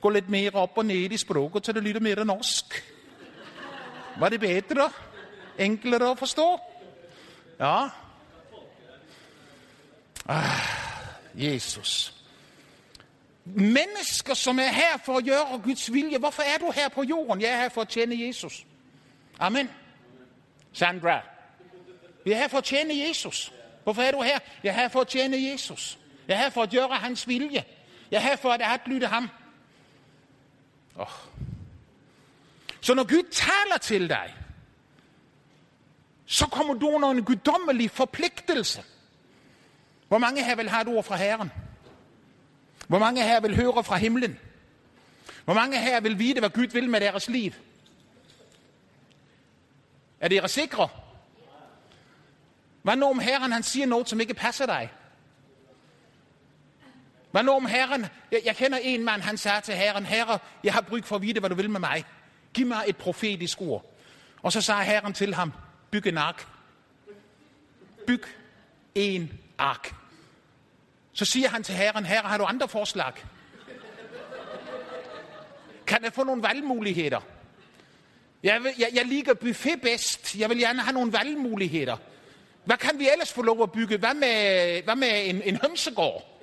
Gå 0.00 0.08
lidt 0.08 0.28
mere 0.28 0.50
op 0.50 0.78
og 0.78 0.86
ned 0.86 1.12
i 1.12 1.16
sproget, 1.16 1.66
så 1.66 1.72
det 1.72 1.82
lyder 1.82 2.00
mere 2.00 2.24
norsk. 2.24 2.84
Var 4.18 4.28
det 4.28 4.40
bedre? 4.40 4.90
Enklere 5.58 6.10
at 6.10 6.18
forstå? 6.18 6.60
Ja. 7.60 7.88
Ah, 10.28 10.85
Jesus. 11.36 12.14
Mennesker, 13.44 14.34
som 14.34 14.58
er 14.58 14.68
her 14.68 14.98
for 15.04 15.16
at 15.16 15.24
gøre 15.24 15.60
Guds 15.64 15.92
vilje. 15.92 16.18
Hvorfor 16.18 16.42
er 16.42 16.58
du 16.58 16.70
her 16.70 16.88
på 16.88 17.02
jorden? 17.02 17.40
Jeg 17.40 17.50
er 17.50 17.56
her 17.56 17.68
for 17.68 17.80
at 17.80 17.88
tjene 17.88 18.26
Jesus. 18.26 18.66
Amen. 19.38 19.70
Sandra. 20.72 21.20
Vi 22.24 22.32
er 22.32 22.36
her 22.36 22.48
for 22.48 22.58
at 22.58 22.64
tjene 22.64 22.94
Jesus. 23.08 23.52
Hvorfor 23.84 24.02
er 24.02 24.10
du 24.10 24.22
her? 24.22 24.38
Jeg 24.62 24.70
er 24.70 24.74
her 24.74 24.88
for 24.88 25.00
at 25.00 25.08
tjene 25.08 25.36
Jesus. 25.36 25.98
Jeg 26.28 26.34
er 26.34 26.38
her 26.38 26.50
for 26.50 26.62
at 26.62 26.70
gøre 26.70 26.96
hans 26.96 27.28
vilje. 27.28 27.64
Jeg 28.10 28.16
er 28.16 28.20
her 28.20 28.36
for 28.36 28.50
at 28.52 28.60
adlytte 28.64 29.06
ham. 29.06 29.28
Oh. 30.96 31.06
Så 32.80 32.94
når 32.94 33.04
Gud 33.04 33.30
taler 33.30 33.78
til 33.82 34.08
dig, 34.08 34.34
så 36.26 36.46
kommer 36.46 36.74
du 36.74 36.88
under 36.88 37.10
en 37.10 37.24
guddommelig 37.24 37.90
forpligtelse. 37.90 38.82
Hvor 40.08 40.18
mange 40.18 40.44
her 40.44 40.56
vil 40.56 40.68
have 40.68 40.82
et 40.82 40.88
ord 40.88 41.04
fra 41.04 41.16
Herren? 41.16 41.52
Hvor 42.88 42.98
mange 42.98 43.22
her 43.22 43.40
vil 43.40 43.56
høre 43.56 43.84
fra 43.84 43.96
himlen? 43.96 44.38
Hvor 45.44 45.54
mange 45.54 45.78
her 45.78 46.00
vil 46.00 46.18
vide, 46.18 46.40
hvad 46.40 46.50
Gud 46.50 46.66
vil 46.66 46.90
med 46.90 47.00
deres 47.00 47.28
liv? 47.28 47.52
Er 50.20 50.28
det 50.28 50.50
sikre? 50.50 50.88
Hvad 52.82 52.96
nu 52.96 53.06
om 53.06 53.18
Herren 53.18 53.52
han 53.52 53.62
siger 53.62 53.86
noget, 53.86 54.08
som 54.08 54.20
ikke 54.20 54.34
passer 54.34 54.66
dig? 54.66 54.92
Hvad 57.30 57.42
nu 57.42 57.52
om 57.52 57.66
Herren, 57.66 58.06
jeg, 58.32 58.40
jeg 58.44 58.56
kender 58.56 58.78
en 58.78 59.04
mand, 59.04 59.22
han 59.22 59.36
sagde 59.36 59.60
til 59.60 59.74
Herren, 59.74 60.06
Herre, 60.06 60.38
jeg 60.64 60.72
har 60.72 60.80
brug 60.80 61.04
for 61.04 61.16
at 61.16 61.22
vide, 61.22 61.40
hvad 61.40 61.50
du 61.50 61.56
vil 61.56 61.70
med 61.70 61.80
mig. 61.80 62.04
Giv 62.54 62.66
mig 62.66 62.84
et 62.86 62.96
profetisk 62.96 63.60
ord. 63.60 63.94
Og 64.42 64.52
så 64.52 64.60
sagde 64.60 64.84
Herren 64.84 65.12
til 65.12 65.34
ham, 65.34 65.52
byg 65.90 66.06
en 66.06 66.18
ark. 66.18 66.46
Byg 68.06 68.22
en 68.94 69.40
ark. 69.58 69.94
Så 71.16 71.24
siger 71.24 71.48
han 71.48 71.62
til 71.62 71.74
Herren, 71.74 72.04
Herre, 72.04 72.28
har 72.28 72.38
du 72.38 72.44
andre 72.44 72.68
forslag? 72.68 73.12
Kan 75.86 76.04
jeg 76.04 76.12
få 76.12 76.24
nogle 76.24 76.42
valgmuligheder? 76.42 77.20
Jeg, 78.42 78.62
vil, 78.62 78.72
jeg, 78.78 78.88
jeg 78.92 79.04
liker 79.04 79.34
buffet 79.34 79.80
bedst. 79.82 80.36
Jeg 80.38 80.50
vil 80.50 80.58
gerne 80.58 80.82
have 80.82 80.92
nogle 80.92 81.12
valgmuligheder. 81.12 81.96
Hvad 82.64 82.76
kan 82.76 82.98
vi 82.98 83.08
ellers 83.12 83.32
få 83.32 83.42
lov 83.42 83.62
at 83.62 83.72
bygge? 83.72 83.96
Hvad 83.96 84.14
med, 84.14 84.82
hvad 84.82 84.96
med 84.96 85.28
en, 85.28 85.42
en 85.42 85.58
hønsegård? 85.62 86.40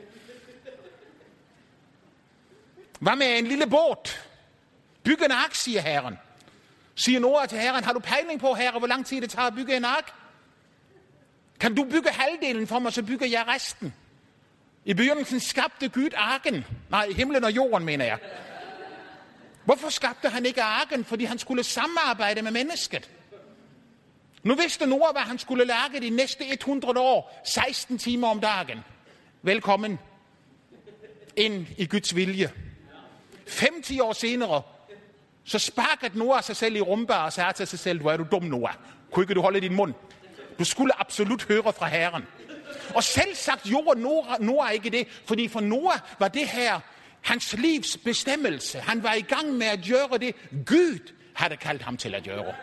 Hvad 3.00 3.16
med 3.16 3.38
en 3.38 3.48
lille 3.48 3.70
båd? 3.70 4.10
Byg 5.04 5.22
en 5.26 5.32
ark, 5.32 5.56
siger 5.56 5.82
herren. 5.82 6.18
Siger 6.96 7.20
Nora 7.20 7.46
til 7.46 7.58
herren, 7.58 7.84
har 7.84 7.94
du 7.94 8.00
pejling 8.00 8.40
på, 8.40 8.54
herre, 8.54 8.80
hvor 8.80 8.88
lang 8.88 9.06
tid 9.06 9.22
det 9.22 9.30
tager 9.30 9.48
at 9.48 9.56
bygge 9.56 9.78
en 9.78 9.86
ark? 9.86 10.14
Kan 11.60 11.76
du 11.76 11.84
bygge 11.84 12.10
halvdelen 12.10 12.68
for 12.68 12.80
mig, 12.80 12.94
så 12.94 13.04
bygger 13.04 13.28
jeg 13.28 13.48
resten. 13.48 13.94
I 14.86 14.94
begyndelsen 14.94 15.40
skabte 15.40 15.90
Gud 15.90 16.10
arken. 16.16 16.66
Nej, 16.90 17.10
himlen 17.16 17.44
og 17.44 17.52
jorden, 17.52 17.86
mener 17.86 18.06
jeg. 18.06 18.20
Hvorfor 19.66 19.90
skabte 19.90 20.30
han 20.30 20.46
ikke 20.46 20.62
arken? 20.62 21.06
Fordi 21.06 21.24
han 21.24 21.40
skulle 21.40 21.64
samarbejde 21.64 22.42
med 22.42 22.52
mennesket. 22.52 23.10
Nu 24.44 24.56
vidste 24.56 24.86
Noah, 24.86 25.14
hvad 25.14 25.22
han 25.22 25.40
skulle 25.40 25.66
lage 25.66 26.02
de 26.02 26.10
næste 26.10 26.54
100 26.54 27.00
år. 27.00 27.42
16 27.46 27.98
timer 27.98 28.28
om 28.28 28.40
dagen. 28.40 28.80
Velkommen 29.42 30.00
ind 31.36 31.68
i 31.78 31.86
Guds 31.86 32.16
vilje. 32.16 32.52
50 33.60 34.00
år 34.00 34.14
senere, 34.14 34.62
så 35.44 35.60
sparkede 35.60 36.20
Noah 36.20 36.44
sig 36.44 36.56
selv 36.56 36.76
i 36.76 36.82
rumpa 36.82 37.14
og 37.14 37.34
sagde 37.34 37.54
til 37.54 37.68
sig 37.68 37.80
selv, 37.80 38.02
hvor 38.02 38.12
er 38.12 38.18
du 38.18 38.26
dum, 38.32 38.44
Noah. 38.44 38.74
Kunne 39.12 39.24
ikke 39.24 39.34
du 39.34 39.42
holde 39.42 39.62
din 39.62 39.74
mund? 39.74 39.94
Du 40.60 40.64
skulle 40.64 41.00
absolut 41.00 41.44
høre 41.44 41.74
fra 41.74 41.88
Herren. 41.88 42.24
Og 42.96 43.04
selv 43.04 43.36
sagt 43.36 43.64
gjorde 43.64 44.02
Noah, 44.02 44.42
Noah 44.42 44.74
ikke 44.74 44.90
det, 44.90 45.08
fordi 45.26 45.48
for 45.48 45.60
Noah 45.60 46.00
var 46.20 46.28
det 46.28 46.48
her 46.48 46.80
hans 47.22 47.54
livs 47.54 47.98
bestemmelse. 47.98 48.80
Han 48.80 49.04
var 49.04 49.14
i 49.14 49.22
gang 49.22 49.54
med 49.54 49.68
at 49.68 49.80
gøre 49.90 50.18
det, 50.18 50.36
Gud 50.66 51.12
havde 51.34 51.58
kaldt 51.58 51.82
ham 51.82 51.98
til 51.98 52.16
at 52.16 52.24
gøre. 52.24 52.54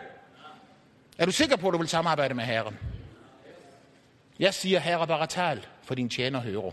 Er 1.17 1.25
du 1.25 1.31
sikker 1.31 1.55
på, 1.55 1.67
at 1.67 1.73
du 1.73 1.77
vil 1.77 1.87
samarbejde 1.87 2.33
med 2.33 2.43
Herren? 2.43 2.77
Jeg 4.39 4.53
siger, 4.53 4.79
Herre, 4.79 5.07
bare 5.07 5.27
tal, 5.27 5.65
for 5.83 5.95
din 5.95 6.09
tjener 6.09 6.41
hører. 6.41 6.71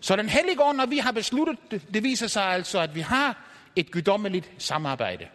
Så 0.00 0.16
den 0.16 0.28
hellige 0.28 0.62
ånd, 0.62 0.76
når 0.76 0.86
vi 0.86 0.98
har 0.98 1.12
besluttet 1.12 1.58
det, 1.70 1.82
det 1.94 2.02
viser 2.02 2.26
sig 2.26 2.44
altså, 2.44 2.80
at 2.80 2.94
vi 2.94 3.00
har 3.00 3.44
et 3.76 3.90
guddommeligt 3.90 4.50
samarbejde. 4.58 5.26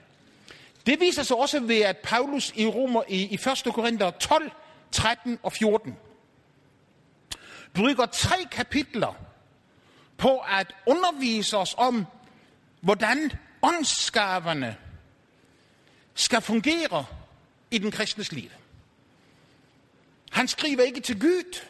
Det 0.86 1.00
viser 1.00 1.24
sig 1.24 1.38
også 1.38 1.60
ved, 1.60 1.82
at 1.82 1.98
Paulus 1.98 2.53
i, 2.55 2.65
Romer, 2.65 3.03
i, 3.08 3.25
i 3.25 3.34
1. 3.34 3.74
Korinther 3.74 4.12
12, 4.12 4.51
13 4.91 5.39
og 5.44 5.53
14 5.53 5.98
bruger 7.75 8.05
tre 8.05 8.36
kapitler 8.51 9.13
på 10.17 10.39
at 10.39 10.75
undervise 10.86 11.58
os 11.58 11.75
om, 11.77 12.05
hvordan 12.82 13.32
åndsskaberne 13.62 14.77
skal 16.13 16.41
fungere 16.41 17.05
i 17.72 17.77
den 17.77 17.91
kristnes 17.91 18.32
liv. 18.32 18.50
Han 20.32 20.48
skriver 20.48 20.84
ikke 20.84 21.00
til 21.00 21.20
Gud. 21.20 21.62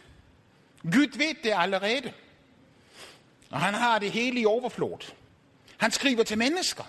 Gud 0.84 1.18
ved 1.18 1.44
det 1.44 1.54
allerede. 1.56 2.14
Og 3.50 3.62
han 3.62 3.74
har 3.74 4.00
det 4.00 4.12
hele 4.12 4.40
i 4.40 4.46
overflod. 4.46 5.14
Han 5.78 5.92
skriver 5.92 6.24
til 6.24 6.38
mennesker. 6.38 6.84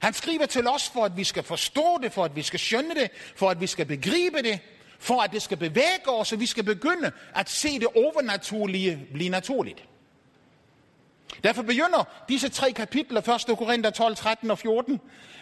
Han 0.00 0.14
skriver 0.14 0.46
til 0.46 0.66
os, 0.68 0.88
for 0.88 1.04
at 1.04 1.16
vi 1.16 1.24
skal 1.24 1.42
forstå 1.42 1.98
det, 2.02 2.12
for 2.12 2.24
at 2.24 2.36
vi 2.36 2.42
skal 2.42 2.60
skønne 2.60 2.94
det, 2.94 3.10
for 3.36 3.50
at 3.50 3.60
vi 3.60 3.66
skal 3.66 3.86
begribe 3.86 4.42
det, 4.42 4.60
for 4.98 5.22
at 5.22 5.32
det 5.32 5.42
skal 5.42 5.56
bevæge 5.56 6.08
os, 6.08 6.32
og 6.32 6.40
vi 6.40 6.46
skal 6.46 6.64
begynde 6.64 7.12
at 7.34 7.50
se 7.50 7.78
det 7.78 7.88
overnaturlige 7.96 9.08
blive 9.12 9.28
naturligt. 9.28 9.84
Derfor 11.44 11.62
begynder 11.62 12.08
disse 12.28 12.48
tre 12.48 12.72
kapitler, 12.72 13.46
1. 13.50 13.58
Korinther 13.58 13.90
12, 13.90 14.16
13 14.16 14.50
og 14.50 14.58
14, 14.58 15.00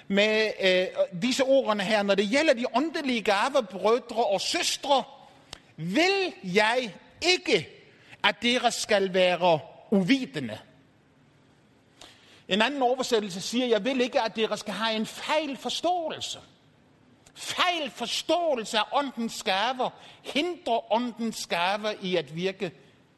med 0.08 0.52
øh, 0.62 1.22
disse 1.22 1.44
ordene 1.44 1.82
her. 1.82 2.02
Når 2.02 2.14
det 2.14 2.30
gælder 2.30 2.54
de 2.54 2.64
åndelige 2.74 3.22
gaver, 3.22 3.60
brødre 3.70 4.24
og 4.24 4.40
søstre, 4.40 5.04
vil 5.76 6.32
jeg 6.44 6.94
ikke, 7.22 7.68
at 8.24 8.42
dere 8.42 8.72
skal 8.72 9.14
være 9.14 9.58
uvidende. 9.90 10.58
En 12.48 12.62
anden 12.62 12.82
oversættelse 12.82 13.40
siger, 13.40 13.66
jeg 13.66 13.84
vil 13.84 14.00
ikke, 14.00 14.20
at 14.20 14.36
dere 14.36 14.58
skal 14.58 14.74
have 14.74 14.96
en 14.96 15.06
fejl 15.06 15.56
forståelse. 15.56 16.38
Fejl 17.34 17.90
forståelse 17.90 18.78
af 18.78 18.84
åndens 18.92 19.42
gaver 19.42 19.90
hindrer 20.22 20.92
åndens 20.92 21.46
gaver 21.46 21.92
i 22.02 22.16
at 22.16 22.36
virke 22.36 22.72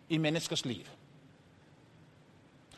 i 0.09 0.19
menneskers 0.19 0.65
liv. 0.65 0.85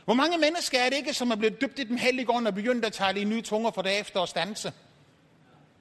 Hvor 0.04 0.14
mange 0.14 0.38
mennesker 0.38 0.78
er 0.78 0.88
det 0.88 0.96
ikke, 0.96 1.14
som 1.14 1.30
er 1.30 1.36
blevet 1.36 1.60
dybt 1.60 1.78
i 1.78 1.84
den 1.84 1.98
hellige 1.98 2.30
ånd 2.30 2.46
og 2.46 2.54
begyndt 2.54 2.84
at 2.84 2.92
tale 2.92 3.20
i 3.20 3.24
nye 3.24 3.42
tunger 3.42 3.70
for 3.70 3.82
derefter 3.82 4.20
at 4.20 4.28
stanse? 4.28 4.72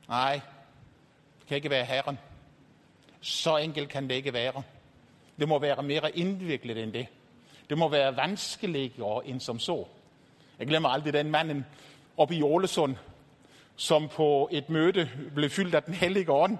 Nej, 0.08 0.42
det 1.40 1.48
kan 1.48 1.56
ikke 1.58 1.70
være 1.70 1.86
Herren. 1.86 2.20
Så 3.22 3.58
enkelt 3.58 3.90
kan 3.90 4.10
det 4.10 4.16
ikke 4.16 4.34
være. 4.34 4.64
Det 5.40 5.48
må 5.48 5.60
være 5.60 5.84
mere 5.84 6.18
indviklet 6.18 6.84
end 6.84 6.94
det. 6.94 7.08
Det 7.70 7.78
må 7.78 7.90
være 7.90 8.18
vanskeligere 8.18 9.28
end 9.28 9.40
som 9.40 9.60
så. 9.60 9.86
Jeg 10.60 10.68
glemmer 10.68 10.90
aldrig 10.90 11.14
den 11.14 11.32
manden 11.32 11.66
oppe 12.18 12.36
i 12.36 12.42
Ålesund, 12.42 12.96
som 13.75 14.08
på 14.08 14.50
et 14.51 14.70
møde 14.70 15.10
blev 15.36 15.50
fyldt 15.50 15.75
af 15.75 15.84
den 15.84 15.94
hellige 15.94 16.32
ånd. 16.32 16.58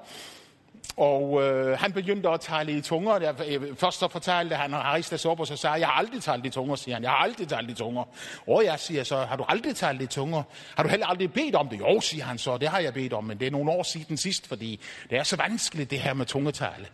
Og 0.98 1.44
øh, 1.44 1.80
han 1.80 1.92
begyndte 1.92 2.30
at 2.30 2.42
tale 2.42 2.72
i 2.72 2.82
tunger. 2.82 3.20
Jeg, 3.20 3.36
øh, 3.48 3.76
først 3.76 4.00
så 4.00 4.08
fortalte 4.08 4.56
han, 4.56 4.74
og 4.74 4.80
han 4.80 4.86
rejste 4.86 5.18
sig 5.18 5.32
op 5.32 5.40
og 5.40 5.48
så 5.48 5.56
sagde, 5.56 5.76
jeg 5.76 5.88
har 5.88 5.94
aldrig 5.94 6.22
talt 6.22 6.46
i 6.46 6.50
tunger, 6.50 6.76
siger 6.76 6.96
han. 6.96 7.04
Jeg 7.04 7.12
har 7.12 7.18
aldrig 7.18 7.48
talt 7.48 7.70
i 7.70 7.74
tunger. 7.74 8.04
Og 8.48 8.66
jeg 8.66 8.80
siger 8.80 9.04
så, 9.04 9.18
har 9.18 9.36
du 9.36 9.44
aldrig 9.48 9.76
talt 9.76 10.02
i 10.02 10.06
tunger? 10.06 10.44
Har 10.76 10.84
du 10.84 10.90
heller 10.90 11.08
aldrig 11.08 11.34
bedt 11.34 11.56
om 11.56 11.70
det? 11.70 11.80
Jo, 11.80 12.00
siger 12.00 12.24
han 12.24 12.38
så, 12.38 12.58
det 12.58 12.70
har 12.70 12.80
jeg 12.80 12.94
bedt 12.94 13.14
om, 13.14 13.24
men 13.24 13.40
det 13.40 13.48
er 13.48 13.52
nogle 13.52 13.72
år 13.72 13.84
siden 13.84 14.18
sidst, 14.18 14.48
fordi 14.48 14.80
det 15.10 15.18
er 15.18 15.24
så 15.24 15.36
vanskeligt, 15.36 15.92
det 15.92 16.00
her 16.00 16.14
med 16.14 16.26
tungetale. 16.26 16.88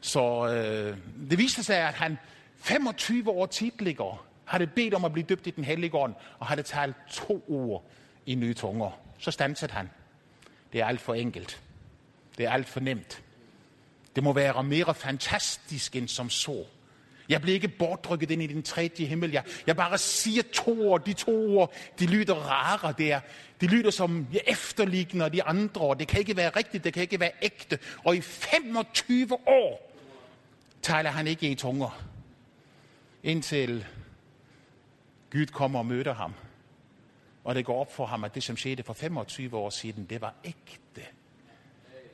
Så 0.00 0.46
øh, 0.46 0.96
det 1.30 1.38
viste 1.38 1.62
sig, 1.62 1.76
at 1.76 1.94
han 1.94 2.18
25 2.56 3.30
år 3.30 3.46
tidligere 3.46 4.16
havde 4.44 4.66
bedt 4.66 4.94
om 4.94 5.04
at 5.04 5.12
blive 5.12 5.26
døbt 5.26 5.46
i 5.46 5.50
den 5.50 5.64
hellige 5.64 5.94
ånd, 5.94 6.14
og 6.38 6.46
havde 6.46 6.62
talt 6.62 6.96
to 7.10 7.44
ord 7.48 7.84
i 8.26 8.34
nye 8.34 8.54
tunger. 8.54 9.07
Så 9.18 9.30
stansede 9.30 9.72
han. 9.72 9.90
Det 10.72 10.80
er 10.80 10.86
alt 10.86 11.00
for 11.00 11.14
enkelt. 11.14 11.62
Det 12.38 12.46
er 12.46 12.50
alt 12.50 12.68
for 12.68 12.80
nemt. 12.80 13.22
Det 14.16 14.24
må 14.24 14.32
være 14.32 14.64
mere 14.64 14.94
fantastisk 14.94 15.96
end 15.96 16.08
som 16.08 16.30
så. 16.30 16.64
Jeg 17.28 17.40
bliver 17.40 17.54
ikke 17.54 17.68
bortrykket 17.68 18.30
ind 18.30 18.42
i 18.42 18.46
den 18.46 18.62
tredje 18.62 19.04
himmel. 19.04 19.30
Jeg, 19.30 19.44
jeg 19.66 19.76
bare 19.76 19.98
siger 19.98 20.42
to 20.52 20.90
ord. 20.90 21.04
De 21.04 21.12
to 21.12 21.58
ord, 21.58 21.72
de 21.98 22.06
lyder 22.06 22.34
rare 22.34 22.94
der. 22.98 23.20
De 23.60 23.66
lyder 23.66 23.90
som 23.90 24.26
jeg 24.32 24.40
efterligner 24.46 25.28
de 25.28 25.42
andre. 25.42 25.96
Det 25.98 26.08
kan 26.08 26.20
ikke 26.20 26.36
være 26.36 26.50
rigtigt, 26.50 26.84
det 26.84 26.92
kan 26.92 27.02
ikke 27.02 27.20
være 27.20 27.32
ægte. 27.42 27.78
Og 28.04 28.16
i 28.16 28.20
25 28.20 29.48
år 29.48 29.94
taler 30.82 31.10
han 31.10 31.26
ikke 31.26 31.50
i 31.50 31.54
tunger. 31.54 32.04
Indtil 33.22 33.86
Gud 35.32 35.46
kommer 35.46 35.78
og 35.78 35.86
møder 35.86 36.14
ham. 36.14 36.34
Og 37.48 37.54
det 37.54 37.64
går 37.64 37.80
op 37.80 37.92
for 37.92 38.06
ham, 38.06 38.24
at 38.24 38.34
det, 38.34 38.42
som 38.42 38.56
skete 38.56 38.82
for 38.82 38.92
25 38.92 39.56
år 39.56 39.70
siden, 39.70 40.04
det 40.04 40.20
var 40.20 40.34
ægte. 40.44 41.02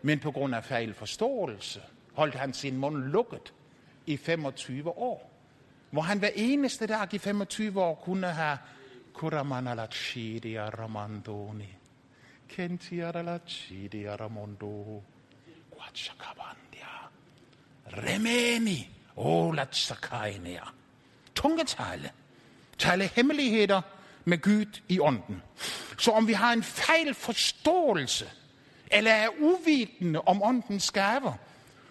Men 0.02 0.18
på 0.18 0.30
grund 0.30 0.54
af 0.54 0.64
fejl 0.64 0.94
forståelse 0.94 1.80
holdt 2.12 2.34
han 2.34 2.52
sin 2.52 2.76
mund 2.76 2.96
lukket 2.96 3.52
i 4.06 4.16
25 4.16 4.88
år. 4.98 5.30
Hvor 5.90 6.02
han 6.02 6.18
hver 6.18 6.30
eneste 6.34 6.86
dag 6.86 7.14
i 7.14 7.18
25 7.18 7.82
år 7.82 7.94
kunne 7.94 8.26
have 8.26 8.58
Kuramanalachidi 9.12 10.54
Aramandoni. 10.54 11.76
Kenti 12.48 12.88
Kentiaralachidia 12.88 14.16
Ramondo. 14.16 15.02
Quachakabandia. 15.76 17.10
Remeni. 17.86 18.90
Olatsakainia. 19.16 20.64
Tungetale. 21.34 22.10
Tale 22.78 23.06
hemmeligheder 23.06 23.80
med 24.24 24.38
Gud 24.38 24.80
i 24.88 25.00
ånden. 25.00 25.42
Så 25.98 26.10
om 26.10 26.28
vi 26.28 26.32
har 26.32 26.52
en 26.52 26.62
fejl 26.62 27.14
forståelse, 27.14 28.30
eller 28.90 29.10
er 29.10 29.28
uvidende 29.40 30.20
om 30.20 30.42
åndens 30.42 30.90
gaver, 30.90 31.32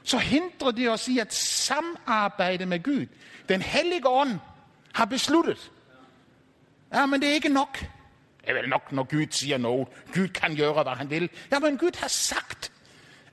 så 0.03 0.17
hindrer 0.17 0.71
det 0.71 0.89
os 0.89 1.07
i 1.07 1.19
at 1.19 1.33
samarbejde 1.33 2.65
med 2.65 2.83
Gud. 2.83 3.05
Den 3.49 3.61
hellige 3.61 4.07
ånd 4.07 4.39
har 4.93 5.05
besluttet. 5.05 5.71
Ja, 6.93 7.05
men 7.05 7.21
det 7.21 7.29
er 7.29 7.33
ikke 7.33 7.49
nok. 7.49 7.79
Det 8.41 8.49
er 8.49 8.53
vel 8.53 8.69
nok, 8.69 8.91
når 8.91 9.03
Gud 9.03 9.27
siger 9.31 9.57
noget. 9.57 9.87
Gud 10.13 10.27
kan 10.27 10.55
gøre, 10.55 10.83
hvad 10.83 10.95
han 10.95 11.09
vil. 11.09 11.29
Ja, 11.51 11.59
men 11.59 11.77
Gud 11.77 11.97
har 11.97 12.07
sagt, 12.07 12.71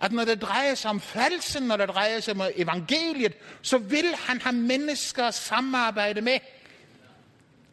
at 0.01 0.13
når 0.13 0.25
det 0.25 0.43
drejer 0.43 0.75
sig 0.75 0.91
om 0.91 1.01
falsen, 1.01 1.63
når 1.63 1.77
det 1.77 1.89
drejer 1.89 2.21
sig 2.21 2.35
om 2.35 2.43
evangeliet, 2.57 3.33
så 3.63 3.79
vil 3.79 4.15
han 4.19 4.41
have 4.41 4.55
mennesker 4.55 5.25
at 5.25 5.35
samarbejde 5.35 6.21
med. 6.21 6.39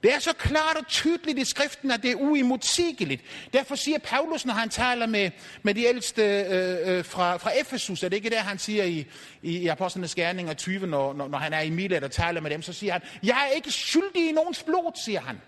Det 0.04 0.14
er 0.14 0.20
så 0.20 0.34
klart 0.34 0.78
og 0.78 0.88
tydeligt 0.88 1.40
i 1.40 1.46
skriften, 1.46 1.92
at 1.92 2.04
det 2.04 2.12
er 2.12 2.16
uimodsigeligt. 2.16 3.22
Derfor 3.54 3.76
siger 3.76 3.98
Paulus, 3.98 4.46
når 4.46 4.54
han 4.54 4.70
taler 4.70 5.06
med, 5.06 5.32
med 5.64 5.74
de 5.74 5.84
ældste 5.84 6.22
øh, 6.24 6.98
øh, 6.98 7.06
fra, 7.06 7.38
fra 7.38 7.52
Efesus, 7.62 8.04
er 8.04 8.10
det 8.10 8.16
ikke 8.16 8.30
der, 8.30 8.40
han 8.40 8.60
siger 8.60 8.84
i, 8.84 9.08
i, 9.42 9.58
i 9.58 9.68
Apostlenes 9.68 10.16
Gerninger 10.16 10.54
20, 10.54 10.88
når, 10.88 11.14
når, 11.14 11.28
når 11.28 11.38
han 11.38 11.54
er 11.54 11.62
i 11.62 11.70
Milet 11.70 12.04
og 12.04 12.12
taler 12.12 12.42
med 12.42 12.52
dem, 12.52 12.62
så 12.62 12.74
siger 12.74 12.94
han, 12.94 13.02
jeg 13.24 13.48
er 13.50 13.56
ikke 13.56 13.72
skyldig 13.72 14.30
i 14.30 14.32
nogens 14.32 14.64
blod, 14.64 15.02
siger 15.06 15.22
han. 15.22 15.42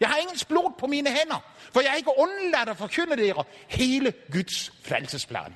Jeg 0.00 0.08
har 0.08 0.16
ingen 0.16 0.38
blod 0.48 0.72
på 0.78 0.86
mine 0.86 1.08
hænder, 1.08 1.44
for 1.72 1.80
jeg 1.80 1.90
er 1.90 1.96
ikke 1.96 2.10
undladt 2.18 2.68
at 2.68 2.76
forkynde 2.76 3.16
dere 3.16 3.44
hele 3.68 4.12
Guds 4.32 4.72
frelsesplan. 4.84 5.54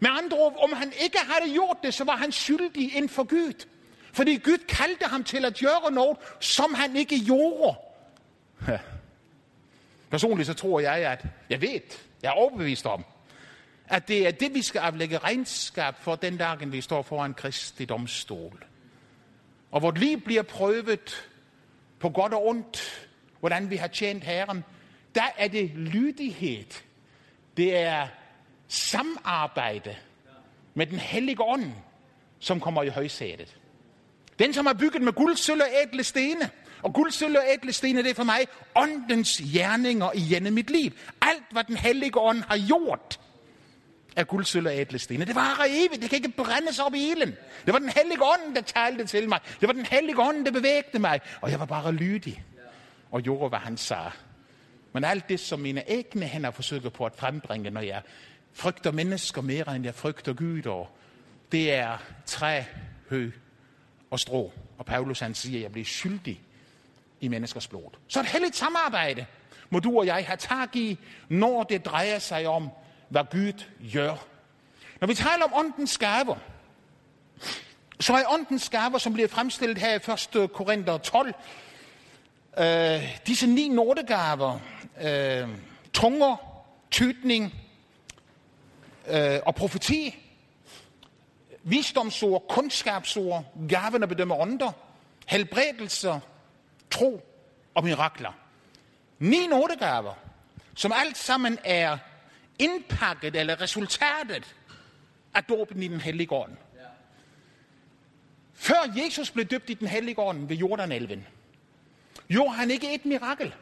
Med 0.00 0.10
andre 0.10 0.36
ord, 0.36 0.56
om 0.62 0.72
han 0.72 0.92
ikke 1.00 1.18
havde 1.18 1.52
gjort 1.52 1.76
det, 1.82 1.94
så 1.94 2.04
var 2.04 2.16
han 2.16 2.32
skyldig 2.32 2.96
inden 2.96 3.08
for 3.08 3.24
Gud. 3.24 3.66
Fordi 4.18 4.36
Gud 4.36 4.58
kaldte 4.68 5.04
ham 5.04 5.24
til 5.24 5.44
at 5.44 5.58
gøre 5.60 5.92
noget, 5.92 6.16
som 6.40 6.74
han 6.74 6.96
ikke 6.96 7.24
gjorde. 7.24 7.78
Ja. 8.68 8.78
Personligt 10.10 10.46
så 10.46 10.54
tror 10.54 10.80
jeg, 10.80 10.94
at 10.94 11.24
jeg 11.50 11.60
ved, 11.60 11.80
jeg 12.22 12.28
er 12.28 12.32
overbevist 12.32 12.86
om, 12.86 13.04
at 13.86 14.08
det 14.08 14.26
er 14.26 14.30
det, 14.30 14.54
vi 14.54 14.62
skal 14.62 14.78
aflægge 14.78 15.18
regnskab 15.18 15.94
for 16.00 16.16
den 16.16 16.36
dagen, 16.36 16.72
vi 16.72 16.80
står 16.80 17.02
foran 17.02 17.34
Kristi 17.34 17.84
domstol. 17.84 18.64
Og 19.70 19.82
vort 19.82 19.98
liv 19.98 20.20
bliver 20.20 20.42
prøvet 20.42 21.28
på 21.98 22.10
godt 22.10 22.34
og 22.34 22.46
ondt, 22.46 23.08
hvordan 23.40 23.70
vi 23.70 23.76
har 23.76 23.88
tjent 23.88 24.24
Herren. 24.24 24.64
Der 25.14 25.26
er 25.36 25.48
det 25.48 25.70
lydighed. 25.70 26.66
Det 27.56 27.76
er 27.76 28.08
samarbejde 28.68 29.96
med 30.74 30.86
den 30.86 30.98
hellige 30.98 31.42
ånd, 31.42 31.72
som 32.38 32.60
kommer 32.60 32.82
i 32.82 32.88
højsædet. 32.88 33.58
Den, 34.38 34.54
som 34.54 34.66
har 34.66 34.72
bygget 34.72 35.02
med 35.02 35.12
guld, 35.12 35.36
sølv 35.36 35.62
og 35.62 35.68
ædle 35.82 36.04
stene. 36.04 36.50
Og 36.82 36.94
guld, 36.94 37.10
sølv 37.12 37.36
og 37.36 37.44
ædle 37.48 37.72
stene, 37.72 38.02
det 38.02 38.10
er 38.10 38.14
for 38.14 38.24
mig 38.24 38.46
åndens 38.74 39.42
gerninger 39.54 40.10
i 40.14 40.20
gennem 40.20 40.52
mit 40.52 40.70
liv. 40.70 40.92
Alt, 41.22 41.44
hvad 41.50 41.64
den 41.64 41.76
hellige 41.76 42.18
ånd 42.18 42.42
har 42.48 42.66
gjort, 42.66 43.20
er 44.16 44.24
guld, 44.24 44.44
sølv 44.44 44.66
og 44.66 44.76
ædle 44.76 44.98
stene. 44.98 45.24
Det 45.24 45.34
var 45.34 45.66
evigt. 45.68 46.02
Det 46.02 46.10
kan 46.10 46.16
ikke 46.16 46.28
brændes 46.28 46.78
op 46.78 46.94
i 46.94 47.10
ilden. 47.10 47.36
Det 47.66 47.72
var 47.72 47.78
den 47.78 47.88
hellige 47.88 48.22
ånd, 48.22 48.54
der 48.54 48.60
talte 48.60 49.04
til 49.04 49.28
mig. 49.28 49.40
Det 49.60 49.66
var 49.66 49.72
den 49.72 49.86
hellige 49.86 50.20
ånd, 50.20 50.44
der 50.44 50.50
bevægte 50.50 50.98
mig. 50.98 51.20
Og 51.40 51.50
jeg 51.50 51.60
var 51.60 51.66
bare 51.66 51.92
lydig 51.92 52.44
og 53.10 53.22
gjorde, 53.22 53.48
hvad 53.48 53.58
han 53.58 53.76
sagde. 53.76 54.10
Men 54.92 55.04
alt 55.04 55.28
det, 55.28 55.40
som 55.40 55.60
mine 55.60 55.82
egne 55.90 56.26
hænder 56.26 56.50
forsøger 56.50 56.90
på 56.90 57.04
at 57.04 57.12
frembringe, 57.16 57.70
når 57.70 57.80
jeg 57.80 58.02
frygter 58.52 58.92
mennesker 58.92 59.42
mere, 59.42 59.76
end 59.76 59.84
jeg 59.84 59.94
frygter 59.94 60.32
Gud, 60.32 60.66
og 60.66 60.88
det 61.52 61.72
er 61.72 61.98
træ, 62.26 62.62
hø 63.10 63.30
og 64.10 64.20
strå. 64.20 64.52
Og 64.78 64.86
Paulus 64.86 65.20
han 65.20 65.34
siger, 65.34 65.58
at 65.58 65.62
jeg 65.62 65.72
bliver 65.72 65.84
skyldig 65.84 66.40
i 67.20 67.28
menneskers 67.28 67.68
blod. 67.68 67.90
Så 68.08 68.20
et 68.20 68.26
helligt 68.26 68.56
samarbejde 68.56 69.26
må 69.70 69.78
du 69.78 69.98
og 69.98 70.06
jeg 70.06 70.26
have 70.26 70.36
tak 70.36 70.76
i, 70.76 70.98
når 71.28 71.62
det 71.62 71.84
drejer 71.84 72.18
sig 72.18 72.46
om, 72.46 72.70
hvad 73.08 73.24
Gud 73.30 73.64
gør. 73.92 74.26
Når 75.00 75.08
vi 75.08 75.14
taler 75.14 75.44
om 75.44 75.52
åndens 75.54 75.98
gaver, 75.98 76.36
så 78.00 78.14
er 78.14 78.22
åndens 78.32 78.68
gaver, 78.68 78.98
som 78.98 79.12
bliver 79.12 79.28
fremstillet 79.28 79.78
her 79.78 79.92
i 79.92 80.42
1. 80.42 80.52
Korinther 80.52 80.98
12, 80.98 81.34
øh, 82.58 83.18
disse 83.26 83.46
ni 83.46 83.68
nådegaver, 83.68 84.58
øh, 85.00 85.48
tunger, 85.92 86.36
tydning 86.90 87.54
øh, 89.08 89.38
og 89.46 89.54
profeti, 89.54 90.27
visdomsord, 91.62 92.44
kundskabsord, 92.48 93.44
gaven 93.68 94.02
at 94.02 94.08
bedømme 94.08 94.34
ånder, 94.34 94.72
helbredelser, 95.26 96.20
tro 96.90 97.22
og 97.74 97.84
mirakler. 97.84 98.32
Ni 99.18 99.46
nådegaver, 99.46 100.14
som 100.74 100.92
alt 100.94 101.18
sammen 101.18 101.58
er 101.64 101.98
indpakket 102.58 103.36
eller 103.36 103.60
resultatet 103.60 104.56
af 105.34 105.44
dåben 105.44 105.82
i 105.82 105.88
den 105.88 106.00
hellige 106.00 106.32
ånd. 106.32 106.56
Før 108.54 108.92
Jesus 109.04 109.30
blev 109.30 109.46
døbt 109.46 109.70
i 109.70 109.74
den 109.74 109.88
hellige 109.88 110.18
ånd 110.18 110.48
ved 110.48 110.56
Jordanelven, 110.56 111.26
gjorde 112.28 112.54
han 112.54 112.70
ikke 112.70 112.94
et 112.94 113.06
mirakel. 113.06 113.54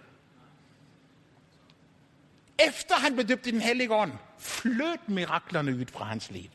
Efter 2.68 2.94
han 2.94 3.14
blev 3.14 3.26
døbt 3.26 3.46
i 3.46 3.50
den 3.50 3.60
hellige 3.60 3.94
ånd, 3.94 4.12
flød 4.38 4.98
miraklerne 5.08 5.76
ud 5.76 5.86
fra 5.92 6.04
hans 6.04 6.30
liv. 6.30 6.50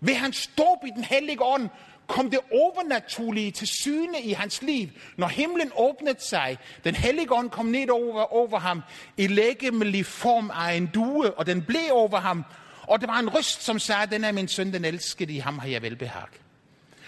Ved 0.00 0.14
hans 0.14 0.50
dåb 0.58 0.84
i 0.86 0.90
den 0.90 1.04
hellige 1.04 1.42
ånd 1.42 1.68
kom 2.06 2.30
det 2.30 2.40
overnaturlige 2.52 3.50
til 3.50 3.68
syne 3.68 4.20
i 4.22 4.32
hans 4.32 4.62
liv, 4.62 4.88
når 5.16 5.28
himlen 5.28 5.70
åbnede 5.76 6.20
sig. 6.20 6.58
Den 6.84 6.94
hellige 6.94 7.32
ånd 7.32 7.50
kom 7.50 7.66
ned 7.66 7.90
over, 7.90 8.32
over 8.34 8.58
ham 8.58 8.82
i 9.16 9.26
lægemelig 9.26 10.06
form 10.06 10.50
af 10.54 10.74
en 10.74 10.86
due, 10.86 11.34
og 11.34 11.46
den 11.46 11.62
blev 11.62 11.88
over 11.90 12.20
ham. 12.20 12.44
Og 12.82 13.00
der 13.00 13.06
var 13.06 13.18
en 13.18 13.34
røst, 13.34 13.62
som 13.62 13.78
sagde, 13.78 14.06
den 14.06 14.24
er 14.24 14.32
min 14.32 14.48
søn, 14.48 14.72
den 14.72 14.84
elskede, 14.84 15.32
i 15.32 15.38
ham 15.38 15.58
har 15.58 15.68
jeg 15.68 15.82
velbehag. 15.82 16.28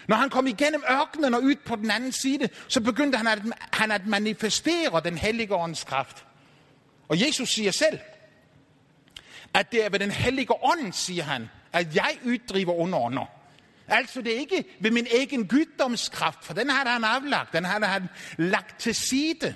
Når 0.08 0.16
han 0.16 0.30
kom 0.30 0.46
igennem 0.46 0.82
ørkenen 0.90 1.34
og 1.34 1.42
ud 1.42 1.54
på 1.66 1.76
den 1.76 1.90
anden 1.90 2.12
side, 2.12 2.48
så 2.68 2.80
begyndte 2.80 3.18
han 3.18 3.26
at, 3.26 3.42
han 3.72 3.90
at 3.90 4.06
manifestere 4.06 5.00
den 5.04 5.18
hellige 5.18 5.54
ånds 5.54 5.84
kraft. 5.84 6.24
Og 7.08 7.26
Jesus 7.26 7.48
siger 7.48 7.70
selv, 7.70 7.98
at 9.54 9.72
det 9.72 9.84
er 9.84 9.90
ved 9.90 9.98
den 9.98 10.10
hellige 10.10 10.64
ånd, 10.64 10.92
siger 10.92 11.24
han, 11.24 11.48
at 11.72 11.96
jeg 11.96 12.18
uddriver 12.24 12.74
underånder. 12.74 13.24
Altså 13.88 14.22
det 14.22 14.34
er 14.34 14.38
ikke 14.38 14.64
ved 14.80 14.90
min 14.90 15.06
egen 15.14 15.48
guddomskraft, 15.48 16.44
for 16.44 16.54
den 16.54 16.70
har 16.70 16.88
han 16.88 17.04
aflagt, 17.04 17.52
den 17.52 17.64
har 17.64 17.86
han 17.86 18.08
lagt 18.36 18.80
til 18.80 18.94
side. 18.94 19.54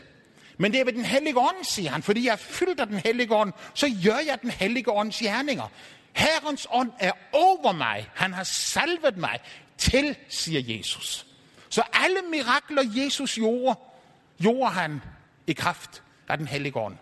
Men 0.59 0.73
det 0.73 0.81
er 0.81 0.85
ved 0.85 0.93
den 0.93 1.05
hellige 1.05 1.39
ånd, 1.39 1.65
siger 1.65 1.91
han, 1.91 2.03
fordi 2.03 2.27
jeg 2.27 2.33
er 2.33 2.37
fyldt 2.37 2.81
af 2.81 2.87
den 2.87 2.99
hellige 2.99 3.35
ånd, 3.35 3.53
så 3.75 3.87
gør 4.05 4.19
jeg 4.27 4.39
den 4.43 4.51
hellige 4.51 4.91
ånds 4.91 5.19
gerninger. 5.19 5.69
Herrens 6.13 6.67
ånd 6.71 6.91
er 6.99 7.13
over 7.33 7.73
mig. 7.73 8.11
Han 8.15 8.33
har 8.33 8.45
salvet 8.45 9.17
mig 9.17 9.41
til, 9.79 10.17
siger 10.29 10.77
Jesus. 10.77 11.27
Så 11.69 11.83
alle 11.93 12.19
mirakler, 12.31 12.83
Jesus 12.97 13.35
gjorde, 13.35 13.79
gjorde 14.41 14.71
han 14.71 15.03
i 15.47 15.53
kraft 15.53 16.03
af 16.29 16.39
den 16.39 16.49
hellige 16.49 16.77
ånd. 16.77 16.97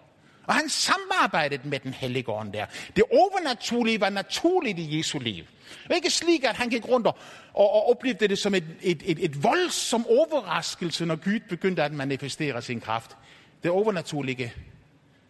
Og 0.51 0.57
han 0.57 0.69
samarbejdede 0.69 1.69
med 1.69 1.81
den 1.81 1.95
hellige 1.95 2.29
ånd 2.29 2.53
der. 2.53 2.67
Det 2.97 3.05
overnaturlige 3.13 4.01
var 4.01 4.11
naturligt 4.11 4.79
i 4.79 4.99
Jesu 4.99 5.19
liv. 5.19 5.45
Og 5.89 5.97
ikke 5.97 6.11
slik, 6.11 6.45
at 6.45 6.57
han 6.57 6.69
gik 6.69 6.89
rundt 6.89 7.07
og, 7.07 7.19
og, 7.55 7.73
og 7.73 7.91
oplevede 7.91 8.29
det 8.29 8.39
som 8.39 8.55
et, 8.55 8.65
et, 8.83 9.03
et, 9.07 9.25
et 9.25 9.43
voldsom 9.43 10.07
overraskelse, 10.07 11.07
når 11.07 11.17
Gud 11.17 11.41
begyndte 11.49 11.83
at 11.83 11.93
manifestere 11.93 12.63
sin 12.63 12.81
kraft. 12.81 13.17
Det 13.63 13.71
overnaturlige 13.71 14.53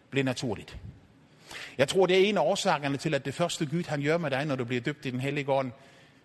blev 0.09 0.23
naturligt. 0.23 0.77
Jeg 1.77 1.87
tror, 1.87 2.05
det 2.05 2.15
er 2.21 2.29
en 2.29 2.37
af 2.37 2.41
årsagerne 2.41 2.97
til, 2.97 3.13
at 3.13 3.25
det 3.25 3.33
første 3.33 3.65
Gud, 3.65 3.83
han 3.87 4.03
gør 4.03 4.17
med 4.17 4.31
dig, 4.31 4.45
når 4.45 4.55
du 4.55 4.65
bliver 4.65 4.81
døbt 4.81 5.05
i 5.05 5.09
den 5.09 5.19
hellige 5.19 5.51
ånd, 5.51 5.71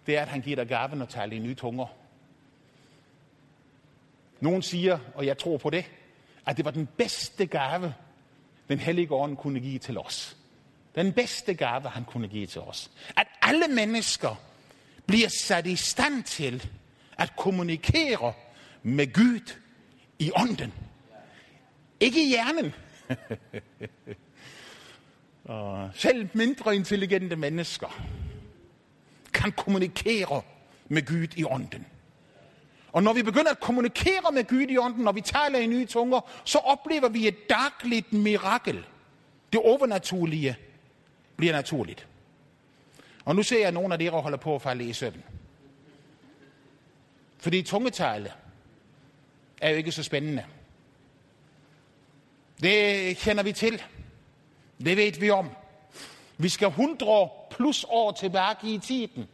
det 0.06 0.16
er, 0.16 0.22
at 0.22 0.28
han 0.28 0.40
giver 0.40 0.56
dig 0.56 0.66
gaven 0.66 1.02
og 1.02 1.08
tale 1.08 1.36
i 1.36 1.38
nye 1.38 1.54
tunger. 1.54 1.86
Nogen 4.40 4.62
siger, 4.62 4.98
og 5.14 5.26
jeg 5.26 5.38
tror 5.38 5.56
på 5.56 5.70
det, 5.70 5.84
at 6.46 6.56
det 6.56 6.64
var 6.64 6.70
den 6.70 6.88
bedste 6.96 7.46
gave, 7.46 7.94
den 8.68 8.78
hellige 8.78 9.12
ånd 9.12 9.36
kunne 9.36 9.60
give 9.60 9.78
til 9.78 9.98
os. 9.98 10.36
Den 10.94 11.12
bedste 11.12 11.54
gave, 11.54 11.88
han 11.88 12.04
kunne 12.04 12.28
give 12.28 12.46
til 12.46 12.60
os. 12.60 12.90
At 13.16 13.26
alle 13.42 13.68
mennesker 13.68 14.40
bliver 15.06 15.28
sat 15.28 15.66
i 15.66 15.76
stand 15.76 16.24
til 16.24 16.70
at 17.18 17.36
kommunikere 17.36 18.32
med 18.82 19.12
Gud 19.12 19.54
i 20.18 20.30
ånden. 20.36 20.72
Ikke 22.00 22.24
i 22.24 22.28
hjernen. 22.28 22.74
Og 25.44 25.90
selv 25.94 26.28
mindre 26.32 26.76
intelligente 26.76 27.36
mennesker 27.36 28.06
kan 29.34 29.52
kommunikere 29.52 30.42
med 30.88 31.06
Gud 31.06 31.28
i 31.36 31.44
ånden. 31.44 31.86
Og 32.96 33.02
når 33.02 33.12
vi 33.12 33.22
begynder 33.22 33.50
at 33.50 33.60
kommunikere 33.60 34.32
med 34.32 34.44
Gud 34.44 34.60
i 34.60 34.78
ånden, 34.78 35.04
når 35.04 35.12
vi 35.12 35.20
taler 35.20 35.58
i 35.58 35.66
nye 35.66 35.86
tunger, 35.86 36.20
så 36.44 36.58
oplever 36.58 37.08
vi 37.08 37.28
et 37.28 37.50
dagligt 37.50 38.12
mirakel. 38.12 38.86
Det 39.52 39.60
overnaturlige 39.60 40.56
bliver 41.36 41.52
naturligt. 41.52 42.06
Og 43.24 43.36
nu 43.36 43.42
ser 43.42 43.58
jeg, 43.58 43.68
at 43.68 43.74
nogle 43.74 43.92
af 43.92 43.98
dere 43.98 44.20
holder 44.20 44.38
på 44.38 44.54
at 44.54 44.62
falde 44.62 44.84
i 44.84 44.92
søvn. 44.92 45.22
Fordi 47.38 47.62
tungetale 47.62 48.32
er 49.60 49.70
jo 49.70 49.76
ikke 49.76 49.92
så 49.92 50.02
spændende. 50.02 50.44
Det 52.62 53.16
kender 53.16 53.42
vi 53.42 53.52
til. 53.52 53.82
Det 54.84 54.96
ved 54.96 55.20
vi 55.20 55.30
om. 55.30 55.50
Vi 56.38 56.48
skal 56.48 56.68
100 56.68 57.30
plus 57.50 57.86
år 57.88 58.12
tilbage 58.12 58.74
i 58.74 58.78
tiden, 58.78 59.28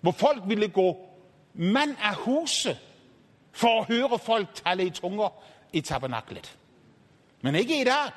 hvor 0.00 0.12
folk 0.12 0.42
ville 0.46 0.68
gå 0.68 1.08
mand 1.54 1.96
af 2.02 2.14
huse 2.14 2.78
for 3.58 3.80
at 3.80 3.86
høre 3.86 4.18
folk 4.18 4.54
tale 4.54 4.86
i 4.86 4.90
tunger 4.90 5.28
i 5.72 5.80
tabernaklet. 5.80 6.56
Men 7.42 7.54
ikke 7.54 7.80
i 7.80 7.84
dag. 7.84 8.12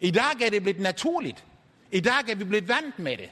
I 0.00 0.10
dag 0.10 0.42
er 0.42 0.50
det 0.50 0.62
blevet 0.62 0.80
naturligt. 0.80 1.44
I 1.92 2.00
dag 2.00 2.30
er 2.30 2.34
vi 2.34 2.44
blevet 2.44 2.68
vant 2.68 2.98
med 2.98 3.16
det. 3.16 3.30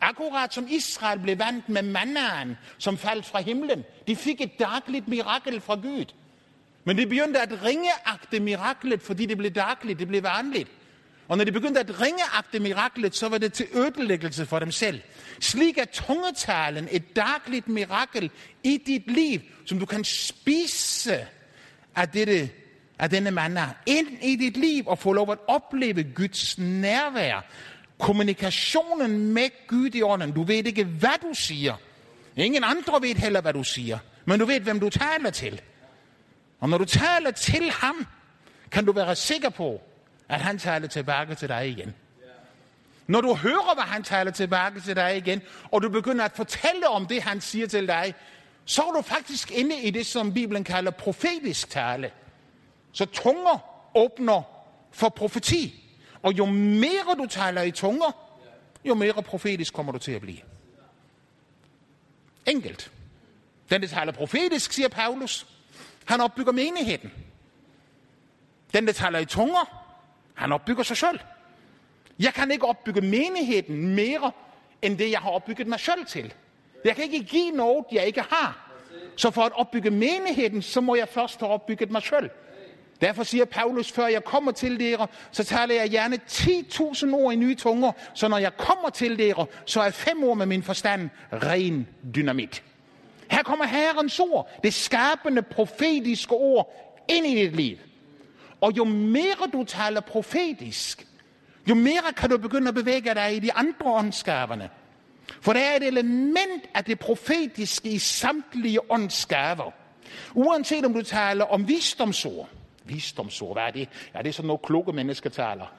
Akkurat 0.00 0.54
som 0.54 0.66
Israel 0.70 1.18
blev 1.18 1.38
vant 1.38 1.68
med 1.68 1.82
mannaen, 1.82 2.56
som 2.78 2.98
faldt 2.98 3.26
fra 3.26 3.40
himlen. 3.40 3.84
De 4.06 4.16
fik 4.16 4.40
et 4.40 4.58
dagligt 4.58 5.08
mirakel 5.08 5.60
fra 5.60 5.74
Gud. 5.74 6.04
Men 6.84 6.96
det 6.96 7.08
begyndte 7.08 7.40
at 7.40 7.64
ringeagte 7.64 8.40
miraklet, 8.40 9.02
fordi 9.02 9.26
det 9.26 9.38
blev 9.38 9.50
dagligt, 9.50 9.98
det 9.98 10.08
blev 10.08 10.22
vanligt. 10.22 10.68
Og 11.28 11.36
når 11.36 11.44
de 11.44 11.52
begyndte 11.52 11.80
at 11.80 12.00
ringeagte 12.00 12.60
miraklet, 12.60 13.16
så 13.16 13.28
var 13.28 13.38
det 13.38 13.52
til 13.52 13.66
ødelæggelse 13.74 14.46
for 14.46 14.58
dem 14.58 14.70
selv. 14.70 15.00
Slik 15.40 15.78
er 15.78 15.84
tungetalen 15.84 16.88
et 16.90 17.16
dagligt 17.16 17.68
mirakel 17.68 18.30
i 18.62 18.82
dit 18.86 19.10
liv, 19.10 19.40
som 19.66 19.78
du 19.78 19.86
kan 19.86 20.04
spise 20.04 21.26
af, 21.96 22.08
dette, 22.08 22.50
af 22.98 23.10
denne 23.10 23.30
manna 23.30 23.68
ind 23.86 24.08
i 24.22 24.36
dit 24.36 24.56
liv 24.56 24.84
og 24.86 24.98
få 24.98 25.12
lov 25.12 25.32
at 25.32 25.38
opleve 25.48 26.02
Guds 26.02 26.58
nærvær. 26.58 27.44
Kommunikationen 27.98 29.32
med 29.32 29.66
Gud 29.68 29.90
i 29.94 30.02
ånden. 30.02 30.32
Du 30.32 30.42
ved 30.42 30.66
ikke, 30.66 30.84
hvad 30.84 31.18
du 31.22 31.34
siger. 31.34 31.74
Ingen 32.36 32.64
andre 32.64 33.02
ved 33.02 33.14
heller, 33.14 33.40
hvad 33.40 33.52
du 33.52 33.64
siger. 33.64 33.98
Men 34.24 34.40
du 34.40 34.46
ved, 34.46 34.60
hvem 34.60 34.80
du 34.80 34.90
taler 34.90 35.30
til. 35.30 35.60
Og 36.60 36.68
når 36.68 36.78
du 36.78 36.84
taler 36.84 37.30
til 37.30 37.70
ham, 37.70 38.06
kan 38.70 38.84
du 38.84 38.92
være 38.92 39.16
sikker 39.16 39.48
på, 39.48 39.80
at 40.28 40.40
han 40.40 40.58
taler 40.58 40.88
tilbage 40.88 41.34
til 41.34 41.48
dig 41.48 41.68
igen. 41.68 41.94
Når 43.06 43.20
du 43.20 43.34
hører, 43.34 43.74
hvad 43.74 43.84
han 43.84 44.02
taler 44.02 44.30
tilbage 44.30 44.80
til 44.80 44.96
dig 44.96 45.16
igen, 45.16 45.42
og 45.72 45.82
du 45.82 45.88
begynder 45.88 46.24
at 46.24 46.32
fortælle 46.32 46.88
om 46.88 47.06
det, 47.06 47.22
han 47.22 47.40
siger 47.40 47.66
til 47.66 47.88
dig, 47.88 48.14
så 48.64 48.82
er 48.82 48.92
du 48.92 49.02
faktisk 49.02 49.50
inde 49.50 49.82
i 49.82 49.90
det, 49.90 50.06
som 50.06 50.34
Bibelen 50.34 50.64
kalder 50.64 50.90
profetisk 50.90 51.70
tale. 51.70 52.10
Så 52.92 53.06
tunger 53.06 53.58
åbner 53.94 54.42
for 54.92 55.08
profeti. 55.08 55.84
Og 56.22 56.32
jo 56.38 56.44
mere 56.46 57.16
du 57.18 57.26
taler 57.26 57.62
i 57.62 57.70
tunger, 57.70 58.12
jo 58.84 58.94
mere 58.94 59.22
profetisk 59.22 59.74
kommer 59.74 59.92
du 59.92 59.98
til 59.98 60.12
at 60.12 60.20
blive. 60.20 60.38
Enkelt. 62.46 62.90
Den, 63.70 63.82
der 63.82 63.88
taler 63.88 64.12
profetisk, 64.12 64.72
siger 64.72 64.88
Paulus, 64.88 65.46
han 66.04 66.20
opbygger 66.20 66.52
menigheden. 66.52 67.12
Den, 68.74 68.86
der 68.86 68.92
taler 68.92 69.18
i 69.18 69.24
tunger, 69.24 69.83
han 70.34 70.52
opbygger 70.52 70.82
sig 70.82 70.96
selv. 70.96 71.20
Jeg 72.18 72.34
kan 72.34 72.50
ikke 72.50 72.66
opbygge 72.66 73.00
menigheden 73.00 73.94
mere, 73.94 74.32
end 74.82 74.98
det, 74.98 75.10
jeg 75.10 75.18
har 75.18 75.30
opbygget 75.30 75.66
mig 75.66 75.80
selv 75.80 76.06
til. 76.06 76.34
Jeg 76.84 76.96
kan 76.96 77.04
ikke 77.04 77.24
give 77.24 77.50
noget, 77.50 77.84
jeg 77.92 78.06
ikke 78.06 78.20
har. 78.20 78.70
Så 79.16 79.30
for 79.30 79.42
at 79.42 79.52
opbygge 79.54 79.90
menigheden, 79.90 80.62
så 80.62 80.80
må 80.80 80.94
jeg 80.94 81.08
først 81.08 81.40
have 81.40 81.52
opbygget 81.52 81.90
mig 81.90 82.02
selv. 82.02 82.30
Derfor 83.00 83.22
siger 83.22 83.44
Paulus, 83.44 83.92
før 83.92 84.06
jeg 84.06 84.24
kommer 84.24 84.52
til 84.52 84.80
dere, 84.80 85.06
så 85.30 85.44
taler 85.44 85.74
jeg 85.74 85.90
gerne 85.90 86.18
10.000 86.30 87.14
ord 87.14 87.32
i 87.32 87.36
nye 87.36 87.54
tunger, 87.54 87.92
så 88.14 88.28
når 88.28 88.38
jeg 88.38 88.56
kommer 88.56 88.90
til 88.90 89.18
dere, 89.18 89.46
så 89.66 89.80
er 89.80 89.90
fem 89.90 90.24
ord 90.24 90.36
med 90.36 90.46
min 90.46 90.62
forstand 90.62 91.10
ren 91.32 91.88
dynamit. 92.14 92.62
Her 93.30 93.42
kommer 93.42 93.64
Herrens 93.64 94.20
ord, 94.20 94.50
det 94.64 94.74
skabende 94.74 95.42
profetiske 95.42 96.32
ord, 96.32 96.74
ind 97.08 97.26
i 97.26 97.34
dit 97.34 97.56
liv. 97.56 97.76
Og 98.64 98.76
jo 98.76 98.84
mere 98.84 99.48
du 99.52 99.64
taler 99.64 100.00
profetisk, 100.00 101.06
jo 101.68 101.74
mere 101.74 102.12
kan 102.16 102.30
du 102.30 102.38
begynde 102.38 102.68
at 102.68 102.74
bevæge 102.74 103.14
dig 103.14 103.36
i 103.36 103.38
de 103.38 103.52
andre 103.52 103.86
åndsgaverne. 103.86 104.70
For 105.40 105.52
der 105.52 105.60
er 105.60 105.76
et 105.76 105.86
element 105.86 106.62
af 106.74 106.84
det 106.84 106.98
profetiske 106.98 107.88
i 107.88 107.98
samtlige 107.98 108.90
åndsgaver. 108.90 109.70
Uanset 110.34 110.84
om 110.84 110.94
du 110.94 111.02
taler 111.02 111.44
om 111.44 111.68
visdomsord. 111.68 112.48
Visdomsord, 112.84 113.54
hvad 113.54 113.62
er 113.62 113.70
det? 113.70 113.88
Ja, 114.14 114.18
det 114.18 114.28
er 114.28 114.32
sådan 114.32 114.46
noget 114.46 114.62
kloge 114.62 114.92
mennesker 114.92 115.30
taler. 115.30 115.72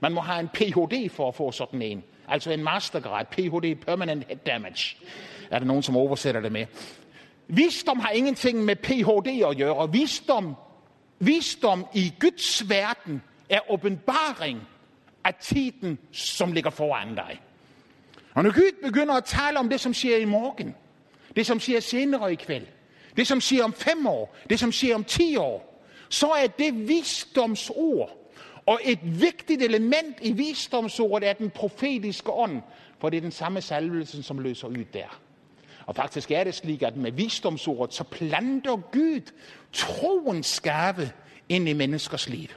Man 0.00 0.12
må 0.12 0.20
have 0.20 0.40
en 0.40 0.48
Ph.D. 0.48 1.10
for 1.10 1.28
at 1.28 1.34
få 1.34 1.52
sådan 1.52 1.82
en. 1.82 2.02
Altså 2.28 2.50
en 2.50 2.64
mastergrad, 2.64 3.24
Ph.D. 3.24 3.84
Permanent 3.86 4.26
Head 4.28 4.38
Damage. 4.46 4.96
Er 5.50 5.58
der 5.58 5.66
nogen, 5.66 5.82
som 5.82 5.96
oversætter 5.96 6.40
det 6.40 6.52
med? 6.52 6.66
Visdom 7.48 8.00
har 8.00 8.10
ingenting 8.10 8.64
med 8.64 8.76
Ph.D. 8.76 9.50
at 9.50 9.56
gøre. 9.56 9.92
Visdom 9.92 10.56
Visdom 11.24 11.86
i 11.94 12.12
Guds 12.20 12.68
verden 12.68 13.22
er 13.48 13.70
åbenbaring 13.70 14.60
af 15.24 15.34
tiden, 15.34 15.98
som 16.12 16.52
ligger 16.52 16.70
foran 16.70 17.14
dig. 17.14 17.40
Og 18.34 18.42
når 18.42 18.54
Gud 18.54 18.82
begynder 18.82 19.14
at 19.14 19.24
tale 19.24 19.58
om 19.58 19.68
det, 19.68 19.80
som 19.80 19.94
sker 19.94 20.16
i 20.16 20.24
morgen, 20.24 20.74
det, 21.36 21.46
som 21.46 21.60
sker 21.60 21.80
senere 21.80 22.32
i 22.32 22.34
kveld, 22.34 22.66
det, 23.16 23.26
som 23.26 23.40
sker 23.40 23.64
om 23.64 23.72
fem 23.72 24.06
år, 24.06 24.36
det, 24.50 24.60
som 24.60 24.72
sker 24.72 24.94
om 24.94 25.04
ti 25.04 25.36
år, 25.36 25.84
så 26.08 26.30
er 26.30 26.46
det 26.46 26.88
visdomsord. 26.88 28.18
Og 28.66 28.80
et 28.84 29.20
vigtigt 29.20 29.62
element 29.62 30.16
i 30.22 30.32
visdomsordet 30.32 31.28
er 31.28 31.32
den 31.32 31.50
profetiske 31.50 32.30
ånd, 32.30 32.62
for 33.00 33.10
det 33.10 33.16
er 33.16 33.20
den 33.20 33.30
samme 33.30 33.60
salvelse, 33.60 34.22
som 34.22 34.38
løser 34.38 34.68
ud 34.68 34.84
der. 34.92 35.20
Og 35.86 35.96
faktisk 35.96 36.30
er 36.30 36.44
det 36.44 36.54
slik, 36.54 36.82
at 36.82 36.96
med 36.96 37.12
visdomsordet, 37.12 37.94
så 37.94 38.04
planter 38.04 38.76
Gud 38.76 39.32
troens 39.72 40.60
gave 40.60 41.10
ind 41.48 41.68
i 41.68 41.72
menneskers 41.72 42.28
liv. 42.28 42.48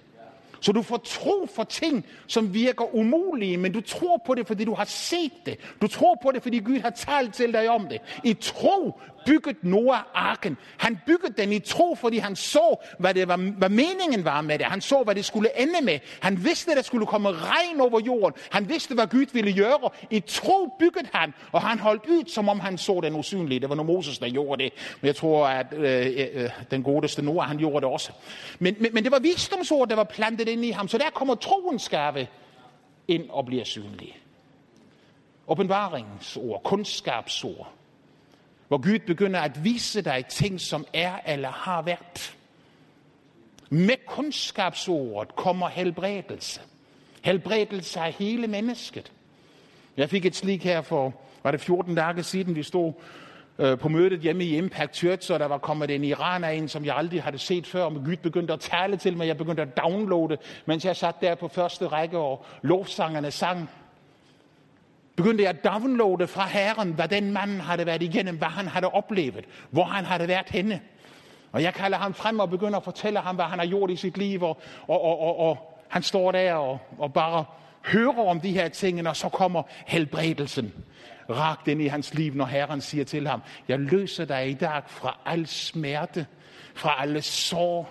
Så 0.61 0.71
du 0.71 0.81
får 0.81 0.97
tro 0.97 1.47
for 1.55 1.63
ting, 1.63 2.05
som 2.27 2.53
virker 2.53 2.95
umulige, 2.95 3.57
men 3.57 3.71
du 3.71 3.81
tror 3.81 4.21
på 4.25 4.35
det, 4.35 4.47
fordi 4.47 4.65
du 4.65 4.73
har 4.73 4.85
set 4.85 5.31
det. 5.45 5.57
Du 5.81 5.87
tror 5.87 6.19
på 6.23 6.31
det, 6.31 6.43
fordi 6.43 6.59
Gud 6.59 6.79
har 6.79 6.89
talt 6.89 7.33
til 7.33 7.53
dig 7.53 7.69
om 7.69 7.87
det. 7.87 8.01
I 8.23 8.33
tro 8.33 8.99
bygget 9.25 9.63
Noah 9.63 9.99
arken. 10.13 10.57
Han 10.77 10.99
byggede 11.05 11.33
den 11.37 11.51
i 11.51 11.59
tro, 11.59 11.95
fordi 11.95 12.17
han 12.17 12.35
så, 12.35 12.85
hvad, 12.99 13.13
det 13.13 13.27
var, 13.27 13.37
hvad 13.37 13.69
meningen 13.69 14.25
var 14.25 14.41
med 14.41 14.59
det. 14.59 14.65
Han 14.65 14.81
så, 14.81 15.03
hvad 15.03 15.15
det 15.15 15.25
skulle 15.25 15.61
ende 15.61 15.81
med. 15.83 15.99
Han 16.21 16.43
vidste, 16.43 16.71
at 16.71 16.77
der 16.77 16.83
skulle 16.83 17.05
komme 17.05 17.31
regn 17.31 17.81
over 17.81 17.99
jorden. 17.99 18.41
Han 18.51 18.69
vidste, 18.69 18.93
hvad 18.93 19.07
Gud 19.07 19.25
ville 19.33 19.53
gøre. 19.53 19.89
I 20.11 20.19
tro 20.19 20.75
byggede 20.79 21.07
han, 21.13 21.33
og 21.51 21.61
han 21.61 21.79
holdt 21.79 22.05
ud, 22.05 22.23
som 22.27 22.49
om 22.49 22.59
han 22.59 22.77
så 22.77 22.99
den 23.03 23.15
usynlige. 23.15 23.59
Det 23.59 23.69
var 23.69 23.75
nu 23.75 23.83
Moses, 23.83 24.19
der 24.19 24.29
gjorde 24.29 24.63
det. 24.63 24.73
Men 25.01 25.07
jeg 25.07 25.15
tror, 25.15 25.47
at 25.47 25.67
øh, 25.73 26.05
øh, 26.07 26.43
øh, 26.43 26.49
den 26.71 26.83
godeste 26.83 27.21
Noah, 27.21 27.47
han 27.47 27.57
gjorde 27.57 27.85
det 27.85 27.93
også. 27.93 28.11
Men, 28.59 28.75
men, 28.79 28.93
men 28.93 29.03
det 29.03 29.11
var 29.11 29.19
visdomsord, 29.19 29.89
der 29.89 29.95
var 29.95 30.03
plantet 30.03 30.47
ind 30.47 30.65
i 30.65 30.71
ham. 30.71 30.87
Så 30.87 30.97
der 30.97 31.09
kommer 31.13 31.35
troens 31.35 31.81
skærve 31.81 32.27
ind 33.07 33.29
og 33.29 33.45
bliver 33.45 33.63
synlig. 33.63 34.19
Åbenbaringsord, 35.47 36.61
kundskabsord 36.63 37.71
hvor 38.67 38.77
Gud 38.77 38.99
begynder 38.99 39.39
at 39.39 39.63
vise 39.63 40.01
dig 40.01 40.25
ting, 40.29 40.61
som 40.61 40.85
er 40.93 41.13
eller 41.27 41.49
har 41.49 41.81
været. 41.81 42.35
Med 43.69 43.95
kundskabsordet 44.07 45.35
kommer 45.35 45.67
helbredelse. 45.67 46.61
Helbredelse 47.21 47.99
af 47.99 48.11
hele 48.11 48.47
mennesket. 48.47 49.11
Jeg 49.97 50.09
fik 50.09 50.25
et 50.25 50.35
slik 50.35 50.63
her 50.63 50.81
for, 50.81 51.13
var 51.43 51.51
det 51.51 51.61
14 51.61 51.95
dage 51.95 52.23
siden, 52.23 52.55
vi 52.55 52.63
stod 52.63 52.93
øh, 53.59 53.77
på 53.77 53.89
mødet 53.89 54.19
hjemme 54.19 54.43
i 54.43 54.57
Impact 54.57 54.95
Church, 54.95 55.31
og 55.31 55.39
der 55.39 55.45
var 55.45 55.57
kommet 55.57 55.91
en 55.91 56.03
iraner 56.03 56.49
ind, 56.49 56.69
som 56.69 56.85
jeg 56.85 56.95
aldrig 56.95 57.23
havde 57.23 57.37
set 57.37 57.67
før, 57.67 57.83
og 57.83 57.93
Gud 57.93 58.15
begyndte 58.15 58.53
at 58.53 58.59
tale 58.59 58.97
til 58.97 59.17
mig, 59.17 59.27
jeg 59.27 59.37
begyndte 59.37 59.61
at 59.61 59.77
downloade, 59.77 60.37
mens 60.65 60.85
jeg 60.85 60.95
sat 60.95 61.15
der 61.21 61.35
på 61.35 61.47
første 61.47 61.87
række, 61.87 62.17
og 62.17 62.45
lovsangerne 62.61 63.31
sang 63.31 63.69
begyndte 65.15 65.43
jeg 65.43 65.49
at 65.49 65.63
downloade 65.63 66.27
fra 66.27 66.47
Herren, 66.47 66.93
hvad 66.93 67.07
den 67.07 67.33
mand 67.33 67.61
havde 67.61 67.85
været 67.85 68.03
igennem, 68.03 68.37
hvad 68.37 68.47
han 68.47 68.67
havde 68.67 68.89
oplevet, 68.89 69.45
hvor 69.71 69.83
han 69.83 70.05
havde 70.05 70.27
været 70.27 70.49
henne. 70.49 70.81
Og 71.51 71.63
jeg 71.63 71.73
kalder 71.73 71.97
ham 71.97 72.13
frem 72.13 72.39
og 72.39 72.49
begynder 72.49 72.77
at 72.77 72.83
fortælle 72.83 73.19
ham, 73.19 73.35
hvad 73.35 73.45
han 73.45 73.59
har 73.59 73.65
gjort 73.65 73.91
i 73.91 73.95
sit 73.95 74.17
liv, 74.17 74.43
og, 74.43 74.61
og, 74.87 75.01
og, 75.01 75.19
og, 75.19 75.39
og 75.39 75.81
han 75.89 76.03
står 76.03 76.31
der 76.31 76.53
og, 76.53 76.79
og 76.97 77.13
bare 77.13 77.45
hører 77.85 78.25
om 78.29 78.39
de 78.39 78.51
her 78.51 78.67
ting, 78.67 79.07
og 79.07 79.15
så 79.15 79.29
kommer 79.29 79.63
helbredelsen 79.85 80.73
ragt 81.29 81.67
ind 81.67 81.81
i 81.81 81.87
hans 81.87 82.13
liv, 82.13 82.33
når 82.33 82.45
Herren 82.45 82.81
siger 82.81 83.05
til 83.05 83.27
ham, 83.27 83.41
jeg 83.67 83.79
løser 83.79 84.25
dig 84.25 84.49
i 84.49 84.53
dag 84.53 84.81
fra 84.87 85.17
al 85.25 85.47
smerte, 85.47 86.25
fra 86.75 87.01
alle 87.01 87.21
sår, 87.21 87.89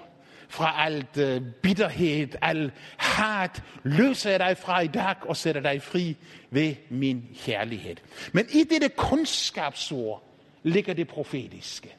fra 0.54 0.84
alt 0.84 1.16
uh, 1.16 1.46
bitterhed, 1.62 2.28
al 2.42 2.72
hat, 2.96 3.62
løser 3.82 4.30
jeg 4.30 4.40
dig 4.40 4.56
fra 4.56 4.80
i 4.80 4.86
dag 4.86 5.14
og 5.20 5.36
sætter 5.36 5.60
dig 5.60 5.82
fri 5.82 6.16
ved 6.50 6.74
min 6.90 7.24
kærlighed. 7.44 7.96
Men 8.32 8.46
i 8.50 8.64
dette 8.64 8.88
kundskabsord 8.88 10.22
ligger 10.62 10.94
det 10.94 11.08
profetiske. 11.08 11.94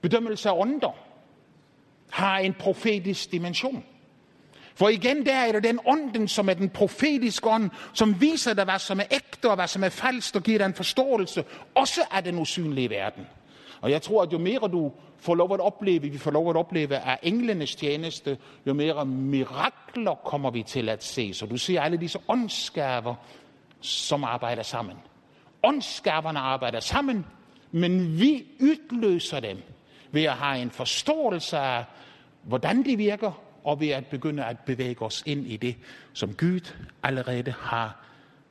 Bedømmelse 0.00 0.48
af 0.48 0.52
ånder 0.56 0.96
har 2.10 2.38
en 2.38 2.54
profetisk 2.54 3.32
dimension. 3.32 3.84
For 4.74 4.88
igen 4.88 5.26
der 5.26 5.34
er 5.34 5.52
det 5.52 5.64
den 5.64 5.80
ånden, 5.86 6.28
som 6.28 6.48
er 6.48 6.54
den 6.54 6.70
profetiske 6.70 7.48
ånd, 7.48 7.70
som 7.92 8.20
viser 8.20 8.54
dig, 8.54 8.64
hvad 8.64 8.78
som 8.78 9.00
er 9.00 9.04
ægte 9.10 9.50
og 9.50 9.54
hvad 9.54 9.68
som 9.68 9.84
er 9.84 9.88
falsk, 9.88 10.36
og 10.36 10.42
giver 10.42 10.58
dig 10.58 10.66
en 10.66 10.74
forståelse, 10.74 11.44
også 11.74 12.00
af 12.10 12.24
den 12.24 12.38
usynlige 12.38 12.90
verden. 12.90 13.26
Og 13.80 13.90
jeg 13.90 14.02
tror, 14.02 14.22
at 14.22 14.32
jo 14.32 14.38
mere 14.38 14.58
du 14.58 14.92
får 15.18 15.34
lov 15.34 15.54
at 15.54 15.60
opleve, 15.60 16.00
vi 16.00 16.18
får 16.18 16.30
lov 16.30 16.50
at 16.50 16.56
opleve 16.56 16.96
af 16.96 17.18
englenes 17.22 17.74
tjeneste, 17.74 18.38
jo 18.66 18.74
mere 18.74 19.06
mirakler 19.06 20.14
kommer 20.14 20.50
vi 20.50 20.62
til 20.62 20.88
at 20.88 21.04
se. 21.04 21.34
Så 21.34 21.46
du 21.46 21.56
ser 21.56 21.80
alle 21.80 21.96
disse 21.96 22.18
åndsgaver, 22.28 23.14
som 23.80 24.24
arbejder 24.24 24.62
sammen. 24.62 24.96
Åndsgaverne 25.64 26.38
arbejder 26.38 26.80
sammen, 26.80 27.26
men 27.70 28.20
vi 28.20 28.44
udløser 28.60 29.40
dem 29.40 29.62
ved 30.10 30.24
at 30.24 30.32
have 30.32 30.62
en 30.62 30.70
forståelse 30.70 31.58
af, 31.58 31.84
hvordan 32.42 32.84
de 32.84 32.96
virker, 32.96 33.42
og 33.64 33.80
ved 33.80 33.88
at 33.88 34.06
begynde 34.06 34.44
at 34.44 34.58
bevæge 34.58 35.02
os 35.02 35.22
ind 35.26 35.46
i 35.46 35.56
det, 35.56 35.76
som 36.12 36.34
Gud 36.34 36.74
allerede 37.02 37.54
har 37.60 38.04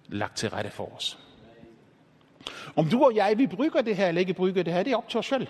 lagt 0.08 0.38
til 0.38 0.50
rette 0.50 0.70
for 0.70 0.96
os. 0.96 1.25
Om 2.76 2.90
du 2.90 3.04
og 3.04 3.16
jeg, 3.16 3.34
vi 3.38 3.48
brygger 3.48 3.82
det 3.82 3.96
her 3.96 4.08
eller 4.08 4.20
ikke 4.20 4.34
brygger 4.34 4.64
det 4.64 4.74
her, 4.74 4.84
det 4.84 4.94
er 4.94 4.98
op 4.98 5.10
til 5.10 5.20
os 5.20 5.26
selv. 5.26 5.48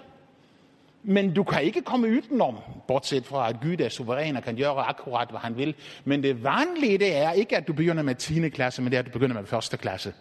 Men 1.04 1.34
du 1.34 1.44
kan 1.44 1.64
ikke 1.64 1.82
komme 1.82 2.08
udenom, 2.08 2.58
bortset 2.88 3.26
fra 3.26 3.50
at 3.50 3.56
Gud 3.62 3.80
er 3.80 3.90
suveræn 3.90 4.38
og 4.38 4.44
kan 4.44 4.56
gøre 4.56 4.84
akkurat, 4.84 5.30
hvad 5.30 5.40
han 5.40 5.58
vil. 5.58 5.76
Men 6.06 6.24
det 6.24 6.44
vanlige 6.44 6.98
det 6.98 7.16
er 7.16 7.32
ikke, 7.32 7.58
at 7.58 7.68
du 7.68 7.74
begynder 7.74 8.04
med 8.04 8.16
10. 8.16 8.50
klasse, 8.50 8.82
men 8.82 8.92
det 8.92 8.98
er, 8.98 9.00
at 9.00 9.06
du 9.06 9.12
begynder 9.12 9.42
med 9.42 9.74
1. 9.74 9.80
klasse. 9.80 10.14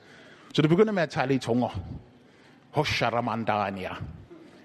Så 0.55 0.63
du 0.63 0.69
begynder 0.69 0.93
med 0.93 1.03
at 1.03 1.11
tale 1.11 1.35
i 1.35 1.39
tunger. 1.39 1.81
Hosharamandania. 2.71 3.91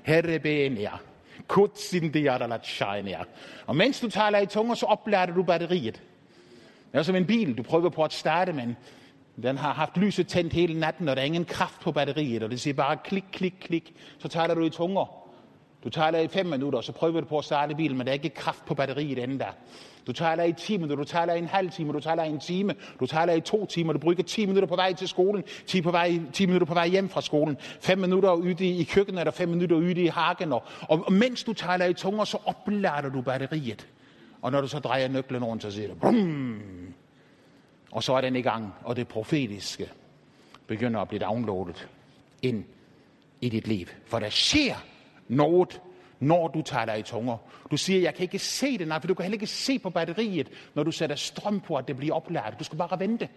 Herrebenia. 0.03 0.91
Kutsindiadalatshania. 1.47 3.19
Og 3.65 3.75
mens 3.75 3.99
du 3.99 4.09
taler 4.09 4.39
i 4.39 4.45
tunger, 4.45 4.75
så 4.75 4.85
oplader 4.85 5.33
du 5.33 5.43
batteriet. 5.43 6.01
Det 6.91 6.99
er 6.99 7.03
som 7.03 7.15
en 7.15 7.25
bil, 7.25 7.57
du 7.57 7.63
prøver 7.63 7.89
på 7.89 8.03
at 8.03 8.13
starte, 8.13 8.53
men 8.53 8.77
den 9.43 9.57
har 9.57 9.73
haft 9.73 9.97
lyset 9.97 10.27
tændt 10.27 10.53
hele 10.53 10.79
natten, 10.79 11.09
og 11.09 11.15
der 11.15 11.21
er 11.21 11.25
ingen 11.25 11.45
kraft 11.45 11.81
på 11.81 11.91
batteriet, 11.91 12.43
og 12.43 12.51
det 12.51 12.61
siger 12.61 12.73
bare 12.73 12.97
klik, 13.03 13.25
klik, 13.31 13.55
klik. 13.61 13.93
Så 14.17 14.27
taler 14.27 14.53
du 14.53 14.65
i 14.65 14.69
tunger. 14.69 15.19
Du 15.83 15.89
taler 15.89 16.19
i 16.19 16.27
5 16.27 16.45
minutter, 16.45 16.77
og 16.77 16.83
så 16.83 16.91
prøver 16.91 17.21
du 17.21 17.27
på 17.27 17.37
at 17.37 17.45
starte 17.45 17.75
bilen, 17.75 17.97
men 17.97 18.07
der 18.07 18.11
er 18.11 18.13
ikke 18.13 18.29
kraft 18.29 18.65
på 18.65 18.73
batteriet 18.73 19.23
endda. 19.23 19.45
Du 20.07 20.13
taler 20.13 20.43
i 20.43 20.53
10 20.53 20.77
minutter, 20.77 20.95
du 20.95 21.03
taler 21.03 21.33
i 21.33 21.37
en 21.37 21.47
halv 21.47 21.71
time, 21.71 21.93
du 21.93 21.99
taler 21.99 22.23
i 22.23 22.29
en 22.29 22.39
time, 22.39 22.75
du 22.99 23.05
taler 23.05 23.33
i 23.33 23.41
to 23.41 23.65
timer, 23.65 23.93
du 23.93 23.99
bruger 23.99 24.23
10 24.23 24.45
minutter 24.45 24.67
på 24.67 24.75
vej 24.75 24.93
til 24.93 25.07
skolen, 25.07 25.43
10, 25.65 25.81
på 25.81 25.91
vej, 25.91 26.19
10 26.33 26.45
minutter 26.45 26.65
på 26.67 26.73
vej 26.73 26.87
hjem 26.87 27.09
fra 27.09 27.21
skolen, 27.21 27.57
5 27.59 27.97
minutter 27.97 28.31
ude 28.31 28.65
i 28.65 28.83
køkkenet, 28.83 29.27
og 29.27 29.33
5 29.33 29.49
minutter 29.49 29.75
ude 29.75 30.01
i 30.01 30.07
hagen, 30.07 30.53
og, 30.53 30.63
og 30.81 31.13
mens 31.13 31.43
du 31.43 31.53
taler 31.53 31.85
i 31.85 31.93
tunger, 31.93 32.23
så 32.23 32.37
oplader 32.45 33.09
du 33.09 33.21
batteriet. 33.21 33.87
Og 34.41 34.51
når 34.51 34.61
du 34.61 34.67
så 34.67 34.79
drejer 34.79 35.07
nøglen 35.07 35.43
rundt, 35.43 35.63
så 35.63 35.71
siger 35.71 35.87
det, 35.87 35.99
brum, 35.99 36.61
og 37.91 38.03
så 38.03 38.13
er 38.13 38.21
den 38.21 38.35
i 38.35 38.41
gang, 38.41 38.73
og 38.83 38.95
det 38.95 39.07
profetiske 39.07 39.89
begynder 40.67 40.99
at 40.99 41.07
blive 41.07 41.19
downloadet 41.19 41.87
ind 42.41 42.63
i 43.41 43.49
dit 43.49 43.67
liv. 43.67 43.87
For 44.05 44.19
der 44.19 44.29
sker 44.29 44.75
noget, 45.27 45.81
når 46.19 46.47
du 46.47 46.61
taler 46.61 46.93
i 46.93 47.03
tunger. 47.03 47.37
Du 47.71 47.77
siger, 47.77 48.01
jeg 48.01 48.15
kan 48.15 48.23
ikke 48.23 48.39
se 48.39 48.77
det, 48.77 48.87
nej, 48.87 48.99
for 48.99 49.07
du 49.07 49.13
kan 49.13 49.23
heller 49.23 49.35
ikke 49.35 49.47
se 49.47 49.79
på 49.79 49.89
batteriet, 49.89 50.49
når 50.75 50.83
du 50.83 50.91
sætter 50.91 51.15
strøm 51.15 51.59
på, 51.59 51.75
at 51.75 51.87
det 51.87 51.97
bliver 51.97 52.15
opladet. 52.15 52.59
Du 52.59 52.63
skal 52.63 52.77
bare 52.77 52.99
vente. 52.99 53.29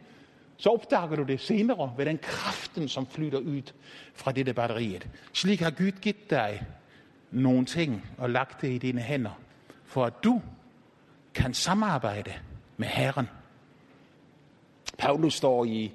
Så 0.56 0.70
opdager 0.70 1.16
du 1.16 1.22
det 1.22 1.40
senere 1.40 1.94
ved 1.96 2.06
den 2.06 2.18
kraften, 2.18 2.88
som 2.88 3.06
flytter 3.06 3.38
ud 3.38 3.72
fra 4.14 4.32
dette 4.32 4.54
batteriet. 4.54 5.08
Slik 5.32 5.60
har 5.60 5.70
Gud 5.70 5.90
givet 5.90 6.30
dig 6.30 6.62
nogle 7.30 7.64
ting 7.64 8.10
og 8.18 8.30
lagt 8.30 8.62
det 8.62 8.68
i 8.68 8.78
dine 8.78 9.00
hænder, 9.00 9.40
for 9.84 10.04
at 10.04 10.24
du 10.24 10.42
kan 11.34 11.54
samarbejde 11.54 12.32
med 12.76 12.88
Herren. 12.88 13.28
Paulus 15.02 15.34
står 15.34 15.64
i, 15.64 15.92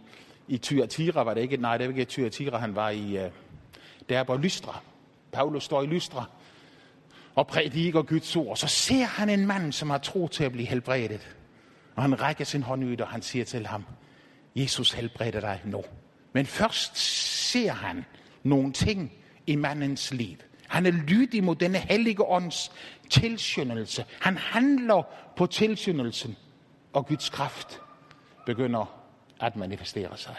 i 0.48 0.58
Thyatira, 0.58 1.24
var 1.24 1.34
det 1.34 1.41
ikke? 1.41 1.58
Nej, 1.58 1.78
det 1.78 1.88
var 1.88 1.93
ikke 1.93 2.06
Thyatira, 2.06 2.58
han 2.58 2.76
var 2.76 2.89
i, 2.89 3.17
øh, 3.17 3.26
uh, 3.26 3.32
der 4.10 4.24
på 4.24 4.36
Lystra. 4.36 4.80
Paulus 5.32 5.63
står 5.63 5.84
i 5.84 5.86
Lystra 5.86 6.26
og 7.36 7.48
prædiker 7.48 8.02
Guds 8.02 8.36
ord. 8.36 8.58
Så 8.58 8.67
ser 8.67 9.06
han 9.06 9.30
en 9.30 9.48
mand, 9.48 9.72
som 9.72 9.89
har 9.89 9.98
tro 9.98 10.28
til 10.28 10.43
at 10.43 10.52
blive 10.52 10.67
helbredet. 10.67 11.36
Og 11.96 12.02
han 12.02 12.22
rækker 12.22 12.46
sin 12.46 12.63
hånd 12.63 12.84
ud, 12.84 13.02
og 13.02 13.08
han 13.08 13.22
siger 13.22 13.46
til 13.46 13.67
ham, 13.67 13.86
Jesus 14.56 14.91
helbreder 14.91 15.39
dig 15.39 15.62
nu. 15.65 15.84
Men 16.34 16.46
først 16.46 16.98
ser 17.52 17.72
han 17.72 18.06
nogle 18.43 18.74
ting 18.74 19.12
i 19.48 19.56
mandens 19.56 20.13
liv. 20.13 20.38
Han 20.67 20.86
er 20.86 20.91
lydig 20.91 21.43
mod 21.43 21.56
denne 21.56 21.78
hellige 21.78 22.26
ånds 22.26 22.72
tilskyndelse. 23.10 24.06
Han 24.22 24.38
handler 24.38 25.04
på 25.38 25.46
tilskyndelsen, 25.46 26.36
og 26.93 27.08
Guds 27.08 27.30
kraft 27.30 27.82
begynder 28.46 28.96
at 29.41 29.56
manifestere 29.56 30.17
sig. 30.17 30.36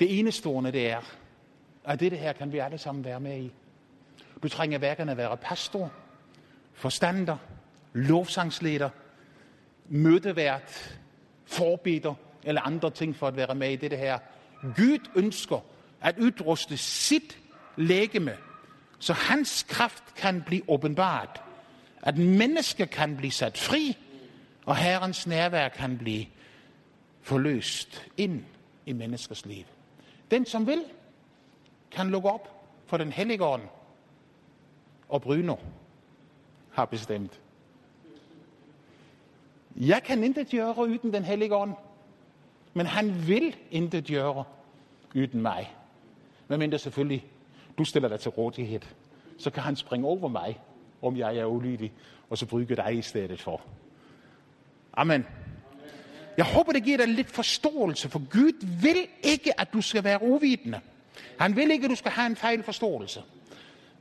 Det 0.00 0.18
enestående 0.18 0.72
det 0.72 0.90
er, 0.90 1.00
at 1.84 2.00
det 2.00 2.18
her 2.18 2.32
kan 2.32 2.52
vi 2.52 2.58
alle 2.58 2.78
sammen 2.78 3.04
være 3.04 3.20
med 3.20 3.38
i. 3.38 3.52
Du 4.42 4.48
trænger 4.48 4.78
hverken 4.78 5.08
at 5.08 5.16
være 5.16 5.36
pastor, 5.36 5.92
forstander, 6.74 7.36
lovsangsleder, 7.92 8.90
mødevært, 9.88 10.98
forbeder 11.46 12.14
eller 12.44 12.60
andre 12.60 12.90
ting 12.90 13.16
for 13.16 13.28
at 13.28 13.36
være 13.36 13.54
med 13.54 13.70
i 13.70 13.76
det 13.76 13.98
her. 13.98 14.18
Gud 14.62 15.08
ønsker 15.16 15.64
at 16.00 16.18
udruste 16.18 16.76
sit 16.76 17.38
lægeme, 17.76 18.36
så 18.98 19.12
hans 19.12 19.62
kraft 19.68 20.14
kan 20.16 20.42
blive 20.42 20.62
åbenbart. 20.68 21.42
At 22.02 22.18
mennesker 22.18 22.84
kan 22.84 23.16
blive 23.16 23.30
sat 23.30 23.58
fri, 23.58 23.96
og 24.66 24.76
Herrens 24.76 25.26
nærvær 25.26 25.68
kan 25.68 25.98
blive 25.98 26.26
forløst 27.20 28.06
ind 28.16 28.44
i 28.86 28.92
menneskers 28.92 29.46
liv. 29.46 29.64
Den 30.30 30.46
som 30.46 30.66
vil, 30.66 30.84
kan 31.90 32.10
lukke 32.10 32.28
op 32.28 32.66
for 32.86 32.96
den 32.96 33.12
hellige 33.12 33.44
ånd. 33.44 33.62
Og 35.08 35.22
Bruno 35.22 35.56
har 36.72 36.84
bestemt. 36.84 37.40
Jeg 39.76 40.02
kan 40.02 40.24
intet 40.24 40.50
gøre 40.50 40.78
uden 40.78 41.12
den 41.12 41.24
hellige 41.24 41.54
ånd. 41.54 41.74
Men 42.74 42.86
han 42.86 43.26
vil 43.26 43.56
intet 43.70 44.06
gøre 44.06 44.44
uden 45.14 45.42
mig. 45.42 45.74
Men 46.48 46.58
mindre 46.58 46.78
selvfølgelig 46.78 47.26
du 47.78 47.84
stiller 47.84 48.08
dig 48.08 48.20
til 48.20 48.30
rådighed. 48.30 48.80
Så 49.38 49.50
kan 49.50 49.62
han 49.62 49.76
springe 49.76 50.06
over 50.06 50.28
mig, 50.28 50.60
om 51.02 51.16
jeg 51.16 51.36
er 51.36 51.44
ulydig, 51.44 51.92
og 52.30 52.38
så 52.38 52.46
brygge 52.46 52.76
dig 52.76 52.98
i 52.98 53.02
stedet 53.02 53.40
for. 53.40 53.60
Amen. 54.92 55.26
Jeg 56.40 56.48
håber, 56.48 56.72
det 56.72 56.82
giver 56.82 56.96
dig 56.96 57.08
lidt 57.08 57.30
forståelse, 57.30 58.08
for 58.08 58.18
Gud 58.18 58.66
vil 58.82 59.06
ikke, 59.22 59.60
at 59.60 59.72
du 59.72 59.80
skal 59.80 60.04
være 60.04 60.22
uvidende. 60.22 60.80
Han 61.38 61.56
vil 61.56 61.70
ikke, 61.70 61.84
at 61.84 61.90
du 61.90 61.94
skal 61.94 62.10
have 62.10 62.26
en 62.26 62.36
fejl 62.36 62.62
forståelse. 62.62 63.20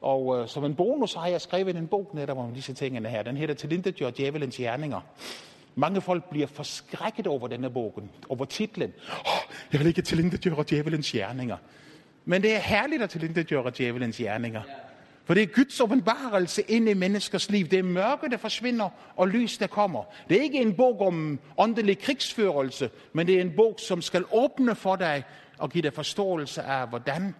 Og 0.02 0.39
øh, 0.39 0.47
som 0.47 0.65
en 0.65 0.75
bonus 0.75 1.13
har 1.13 1.28
jeg 1.28 1.41
skrevet 1.41 1.75
en 1.75 1.88
bog 1.88 2.12
netop 2.13 2.38
om 2.38 2.54
disse 2.54 2.73
tingene 2.73 3.10
her. 3.10 3.23
Den 3.23 3.38
hedder 3.38 3.54
Tilintetgjør 3.54 4.10
djævelens 4.10 4.56
gerninger. 4.56 5.02
Mange 5.75 6.02
folk 6.02 6.30
bliver 6.30 6.47
forskrækket 6.47 7.28
over 7.28 7.47
denne 7.47 7.69
bogen, 7.69 8.10
over 8.30 8.45
titlen. 8.45 8.93
Oh, 9.12 9.54
jeg 9.71 9.80
vil 9.80 9.88
ikke 9.88 10.02
tilintetgøre 10.02 10.63
djævelens 10.69 11.12
gerninger. 11.12 11.58
Men 12.25 12.41
det 12.41 12.56
er 12.56 12.60
herligt 12.60 13.04
at 13.04 13.10
tilintetgøre 13.10 13.71
djævelens 13.78 14.17
gerninger. 14.17 14.62
For 15.29 15.33
det 15.33 15.43
er 15.43 15.47
Guds 15.47 15.81
åbenbarelse 15.81 16.61
ind 16.61 16.89
i 16.89 16.93
menneskers 16.93 17.49
liv. 17.49 17.65
Det 17.65 17.79
er 17.79 17.83
mørke, 17.83 18.29
der 18.29 18.37
forsvinder, 18.37 18.89
og 19.15 19.27
lys, 19.27 19.57
der 19.57 19.67
kommer. 19.67 20.03
Det 20.29 20.37
er 20.37 20.41
ikke 20.41 20.61
en 20.61 20.75
bog 20.75 21.01
om 21.01 21.39
åndelig 21.57 21.99
krigsførelse, 21.99 22.89
men 23.13 23.27
det 23.27 23.35
er 23.35 23.41
en 23.41 23.55
bog, 23.55 23.75
som 23.77 24.01
skal 24.01 24.25
åbne 24.31 24.75
for 24.75 24.95
dig 24.95 25.23
og 25.57 25.69
give 25.69 25.81
dig 25.81 25.93
forståelse 25.93 26.61
af, 26.61 26.87
hvordan 26.87 27.35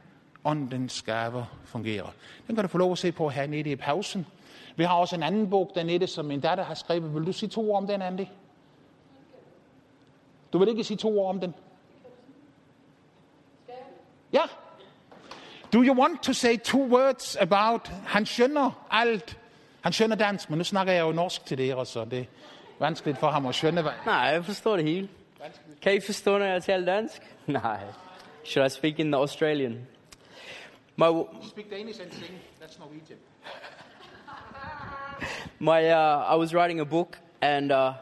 åndens 0.46 1.02
gaver 1.02 1.46
fungerer. 1.66 2.14
Den 2.48 2.56
kan 2.56 2.64
du 2.64 2.68
få 2.68 2.78
lov 2.78 2.92
at 2.92 2.98
se 2.98 3.12
på 3.12 3.30
hernede 3.30 3.70
i 3.70 3.76
pausen. 3.76 4.26
Vi 4.76 4.84
har 4.84 4.96
også 4.96 5.16
en 5.16 5.24
anden 5.24 5.50
bog 5.50 5.72
dernede, 5.76 6.08
som 6.08 6.26
min 6.26 6.40
datter 6.40 6.64
har 6.64 6.74
skrevet. 6.74 7.16
Vil 7.16 7.26
du 7.26 7.34
sige 7.34 7.50
to 7.50 7.72
ord 7.72 7.78
om 7.78 7.88
den, 7.88 8.02
Andy? 8.02 8.26
Du 10.54 10.58
vil 10.58 10.70
ikke 10.70 10.84
sige 10.84 10.98
to 10.98 11.20
ord 11.20 11.30
om 11.30 11.40
den? 11.40 11.54
Ja. 14.34 14.44
Do 15.74 15.84
you 15.84 15.94
want 15.94 16.24
to 16.24 16.34
say 16.34 16.58
two 16.58 16.84
words 16.86 17.36
about... 17.36 17.88
Han 18.08 18.26
skønner 18.26 18.72
alt. 18.92 19.38
Han 19.82 19.94
skønner 19.94 20.16
dansk, 20.16 20.50
men 20.50 20.58
nu 20.58 20.64
snakker 20.64 20.94
jeg 20.94 21.02
jo 21.02 21.12
norsk 21.12 21.46
til 21.46 21.58
dere, 21.58 21.86
så 21.86 22.06
det 22.06 22.20
er 22.20 22.26
vanskeligt 22.80 23.18
for 23.18 23.30
ham 23.30 23.46
at 23.46 23.56
skønne. 23.56 23.82
hvad- 23.82 23.92
Nej, 24.06 24.16
jeg 24.16 24.46
forstår 24.46 24.76
det 24.76 24.86
hele. 24.86 25.10
Kan 25.82 25.96
I 25.96 26.00
forstå, 26.00 26.38
når 26.38 26.46
jeg 26.46 26.64
taler 26.64 26.86
dansk? 26.86 27.22
Nej. 27.48 27.80
Should 28.46 28.66
I 28.66 28.70
speak 28.70 29.00
in 29.00 29.12
the 29.12 29.22
Australian? 29.22 29.88
My, 30.96 31.06
Speak 31.50 31.70
Danish 31.72 32.02
and 32.02 32.12
sing. 32.12 32.40
That's 32.62 32.80
Norwegian. 32.80 33.18
my, 35.60 35.90
uh, 35.92 36.34
I 36.34 36.36
was 36.36 36.54
writing 36.54 36.80
a 36.80 36.86
book, 36.86 37.18
and 37.42 37.72
uh, 37.72 37.94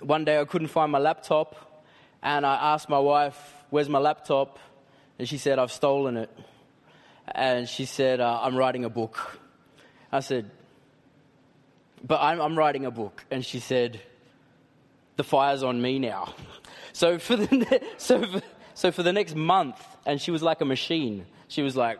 one 0.00 0.24
day 0.24 0.40
I 0.40 0.44
couldn't 0.44 0.68
find 0.68 0.92
my 0.92 0.98
laptop, 0.98 1.56
and 2.22 2.46
I 2.46 2.54
asked 2.74 2.88
my 2.88 2.98
wife, 2.98 3.38
"Where's 3.70 3.88
my 3.88 3.98
laptop?" 3.98 4.58
And 5.18 5.28
she 5.28 5.38
said, 5.38 5.58
"I've 5.58 5.72
stolen 5.72 6.16
it." 6.16 6.30
And 7.34 7.68
she 7.68 7.84
said, 7.84 8.20
uh, 8.20 8.40
"I'm 8.42 8.56
writing 8.56 8.84
a 8.84 8.90
book." 8.90 9.38
I 10.12 10.20
said, 10.20 10.50
"But 12.04 12.20
I'm, 12.20 12.40
I'm 12.40 12.56
writing 12.56 12.86
a 12.86 12.90
book," 12.90 13.24
and 13.30 13.44
she 13.44 13.60
said, 13.60 14.00
"The 15.16 15.24
fire's 15.24 15.62
on 15.62 15.80
me 15.80 15.98
now." 15.98 16.34
So 16.92 17.18
for 17.18 17.36
the 17.36 17.54
ne- 17.54 17.88
so 17.98 18.22
for, 18.22 18.40
so 18.72 18.90
for 18.90 19.02
the 19.02 19.12
next 19.12 19.34
month, 19.36 19.76
and 20.06 20.18
she 20.18 20.30
was 20.30 20.42
like 20.42 20.62
a 20.62 20.64
machine. 20.64 21.26
She 21.48 21.60
was 21.60 21.76
like, 21.76 21.98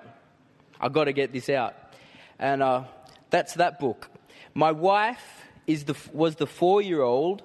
I've 0.80 0.92
got 0.92 1.04
to 1.04 1.12
get 1.12 1.32
this 1.32 1.48
out. 1.48 1.74
And 2.38 2.62
uh, 2.62 2.84
that's 3.30 3.54
that 3.54 3.78
book. 3.78 4.08
My 4.54 4.72
wife 4.72 5.44
is 5.66 5.84
the, 5.84 5.96
was 6.12 6.36
the 6.36 6.46
four 6.46 6.80
year 6.80 7.02
old 7.02 7.42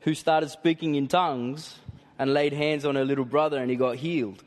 who 0.00 0.14
started 0.14 0.50
speaking 0.50 0.94
in 0.94 1.08
tongues 1.08 1.78
and 2.18 2.32
laid 2.32 2.52
hands 2.52 2.84
on 2.84 2.94
her 2.94 3.04
little 3.04 3.24
brother 3.24 3.58
and 3.58 3.70
he 3.70 3.76
got 3.76 3.96
healed. 3.96 4.42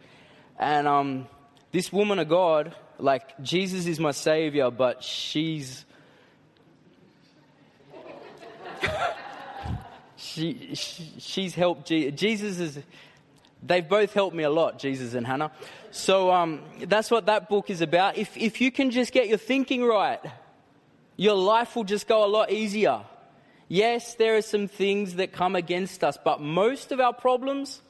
And 0.58 0.88
um, 0.88 1.28
this 1.72 1.94
woman 1.94 2.20
of 2.20 2.28
God, 2.30 2.76
like, 2.98 3.42
Jesus 3.42 3.86
is 3.86 4.00
my 4.00 4.12
savior, 4.12 4.72
but 4.72 5.04
she's. 5.04 5.86
she, 10.18 10.76
she, 10.76 11.14
she's 11.20 11.56
helped. 11.56 11.88
Je- 11.88 12.12
Jesus 12.12 12.60
is. 12.60 12.80
They've 13.62 13.88
both 13.88 14.14
helped 14.14 14.36
me 14.36 14.44
a 14.44 14.50
lot, 14.50 14.80
Jesus 14.80 15.14
and 15.14 15.28
Hannah. 15.28 15.52
So 15.92 16.32
um, 16.32 16.62
that's 16.86 17.12
what 17.12 17.26
that 17.26 17.50
book 17.50 17.70
is 17.70 17.82
about. 17.82 18.18
If, 18.18 18.38
if 18.38 18.62
you 18.62 18.72
can 18.72 18.90
just 18.90 19.12
get 19.12 19.28
your 19.28 19.38
thinking 19.38 19.84
right, 19.84 20.20
your 21.18 21.36
life 21.36 21.76
will 21.76 21.84
just 21.84 22.08
go 22.08 22.26
a 22.26 22.28
lot 22.28 22.52
easier. 22.52 23.02
Yes, 23.68 24.16
there 24.16 24.38
are 24.38 24.42
some 24.42 24.68
things 24.68 25.16
that 25.16 25.34
come 25.34 25.56
against 25.56 26.04
us, 26.04 26.18
but 26.24 26.42
most 26.42 26.92
of 26.92 27.00
our 27.00 27.14
problems 27.14 27.82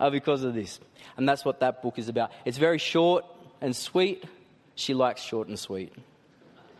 are 0.00 0.10
because 0.10 0.44
of 0.44 0.54
this. 0.54 0.80
And 1.16 1.28
that's 1.28 1.44
what 1.44 1.60
that 1.60 1.82
book 1.82 1.98
is 1.98 2.08
about. 2.08 2.30
It's 2.44 2.58
very 2.58 2.78
short 2.78 3.24
and 3.60 3.74
sweet. 3.74 4.24
She 4.74 4.94
likes 4.94 5.22
short 5.22 5.48
and 5.48 5.58
sweet. 5.58 5.92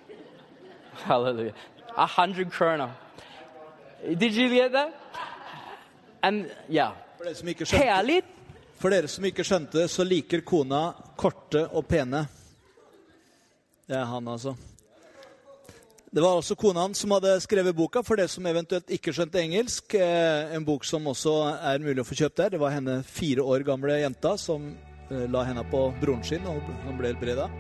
Hallelujah. 1.05 1.55
A 1.97 2.07
hundred 2.07 2.51
krona. 2.51 2.91
Did 4.07 4.33
you 4.35 4.49
get 4.49 4.73
that? 4.73 4.95
And 6.23 6.51
yeah. 6.69 6.93
For 7.19 7.25
dere, 7.25 7.35
som 7.35 7.49
ikke 7.49 7.67
skjønte, 7.67 7.87
Härligt. 7.87 8.27
for 8.79 8.95
dere 8.95 9.09
som 9.11 9.25
ikke 9.25 9.45
skjønte, 9.45 9.89
så 9.91 10.05
liker 10.07 10.45
kona 10.47 10.93
korte 11.19 11.65
og 11.75 11.87
pene. 11.87 12.27
Det 13.89 13.97
er 13.97 14.05
han, 14.05 14.29
altså. 14.29 14.55
Det 16.11 16.23
var 16.25 16.39
altså 16.39 16.57
kona 16.57 16.87
hans 16.87 17.03
som 17.03 17.13
hadde 17.13 17.35
skrevet 17.45 17.77
boka, 17.77 18.01
for 18.03 18.17
det 18.17 18.31
som 18.33 18.47
eventuelt 18.49 18.89
ikke 18.97 19.13
skjønte 19.13 19.43
engelsk. 19.43 19.93
Eh, 19.99 20.55
en 20.57 20.65
bok 20.65 20.87
som 20.89 21.05
også 21.11 21.35
er 21.59 21.85
mulig 21.85 22.01
å 22.01 22.09
få 22.09 22.17
kjøpt 22.17 22.41
der. 22.41 22.55
Det 22.55 22.63
var 22.63 22.73
henne 22.73 23.03
fire 23.05 23.45
år 23.45 23.67
gamle 23.69 24.01
jenta 24.01 24.33
som 24.41 24.71
eh, 25.11 25.27
la 25.29 25.45
henne 25.45 25.67
på 25.69 25.83
broren 26.01 26.25
sin, 26.25 26.49
og 26.49 26.65
hun 26.87 26.97
ble 26.97 27.13
helbreda. 27.13 27.51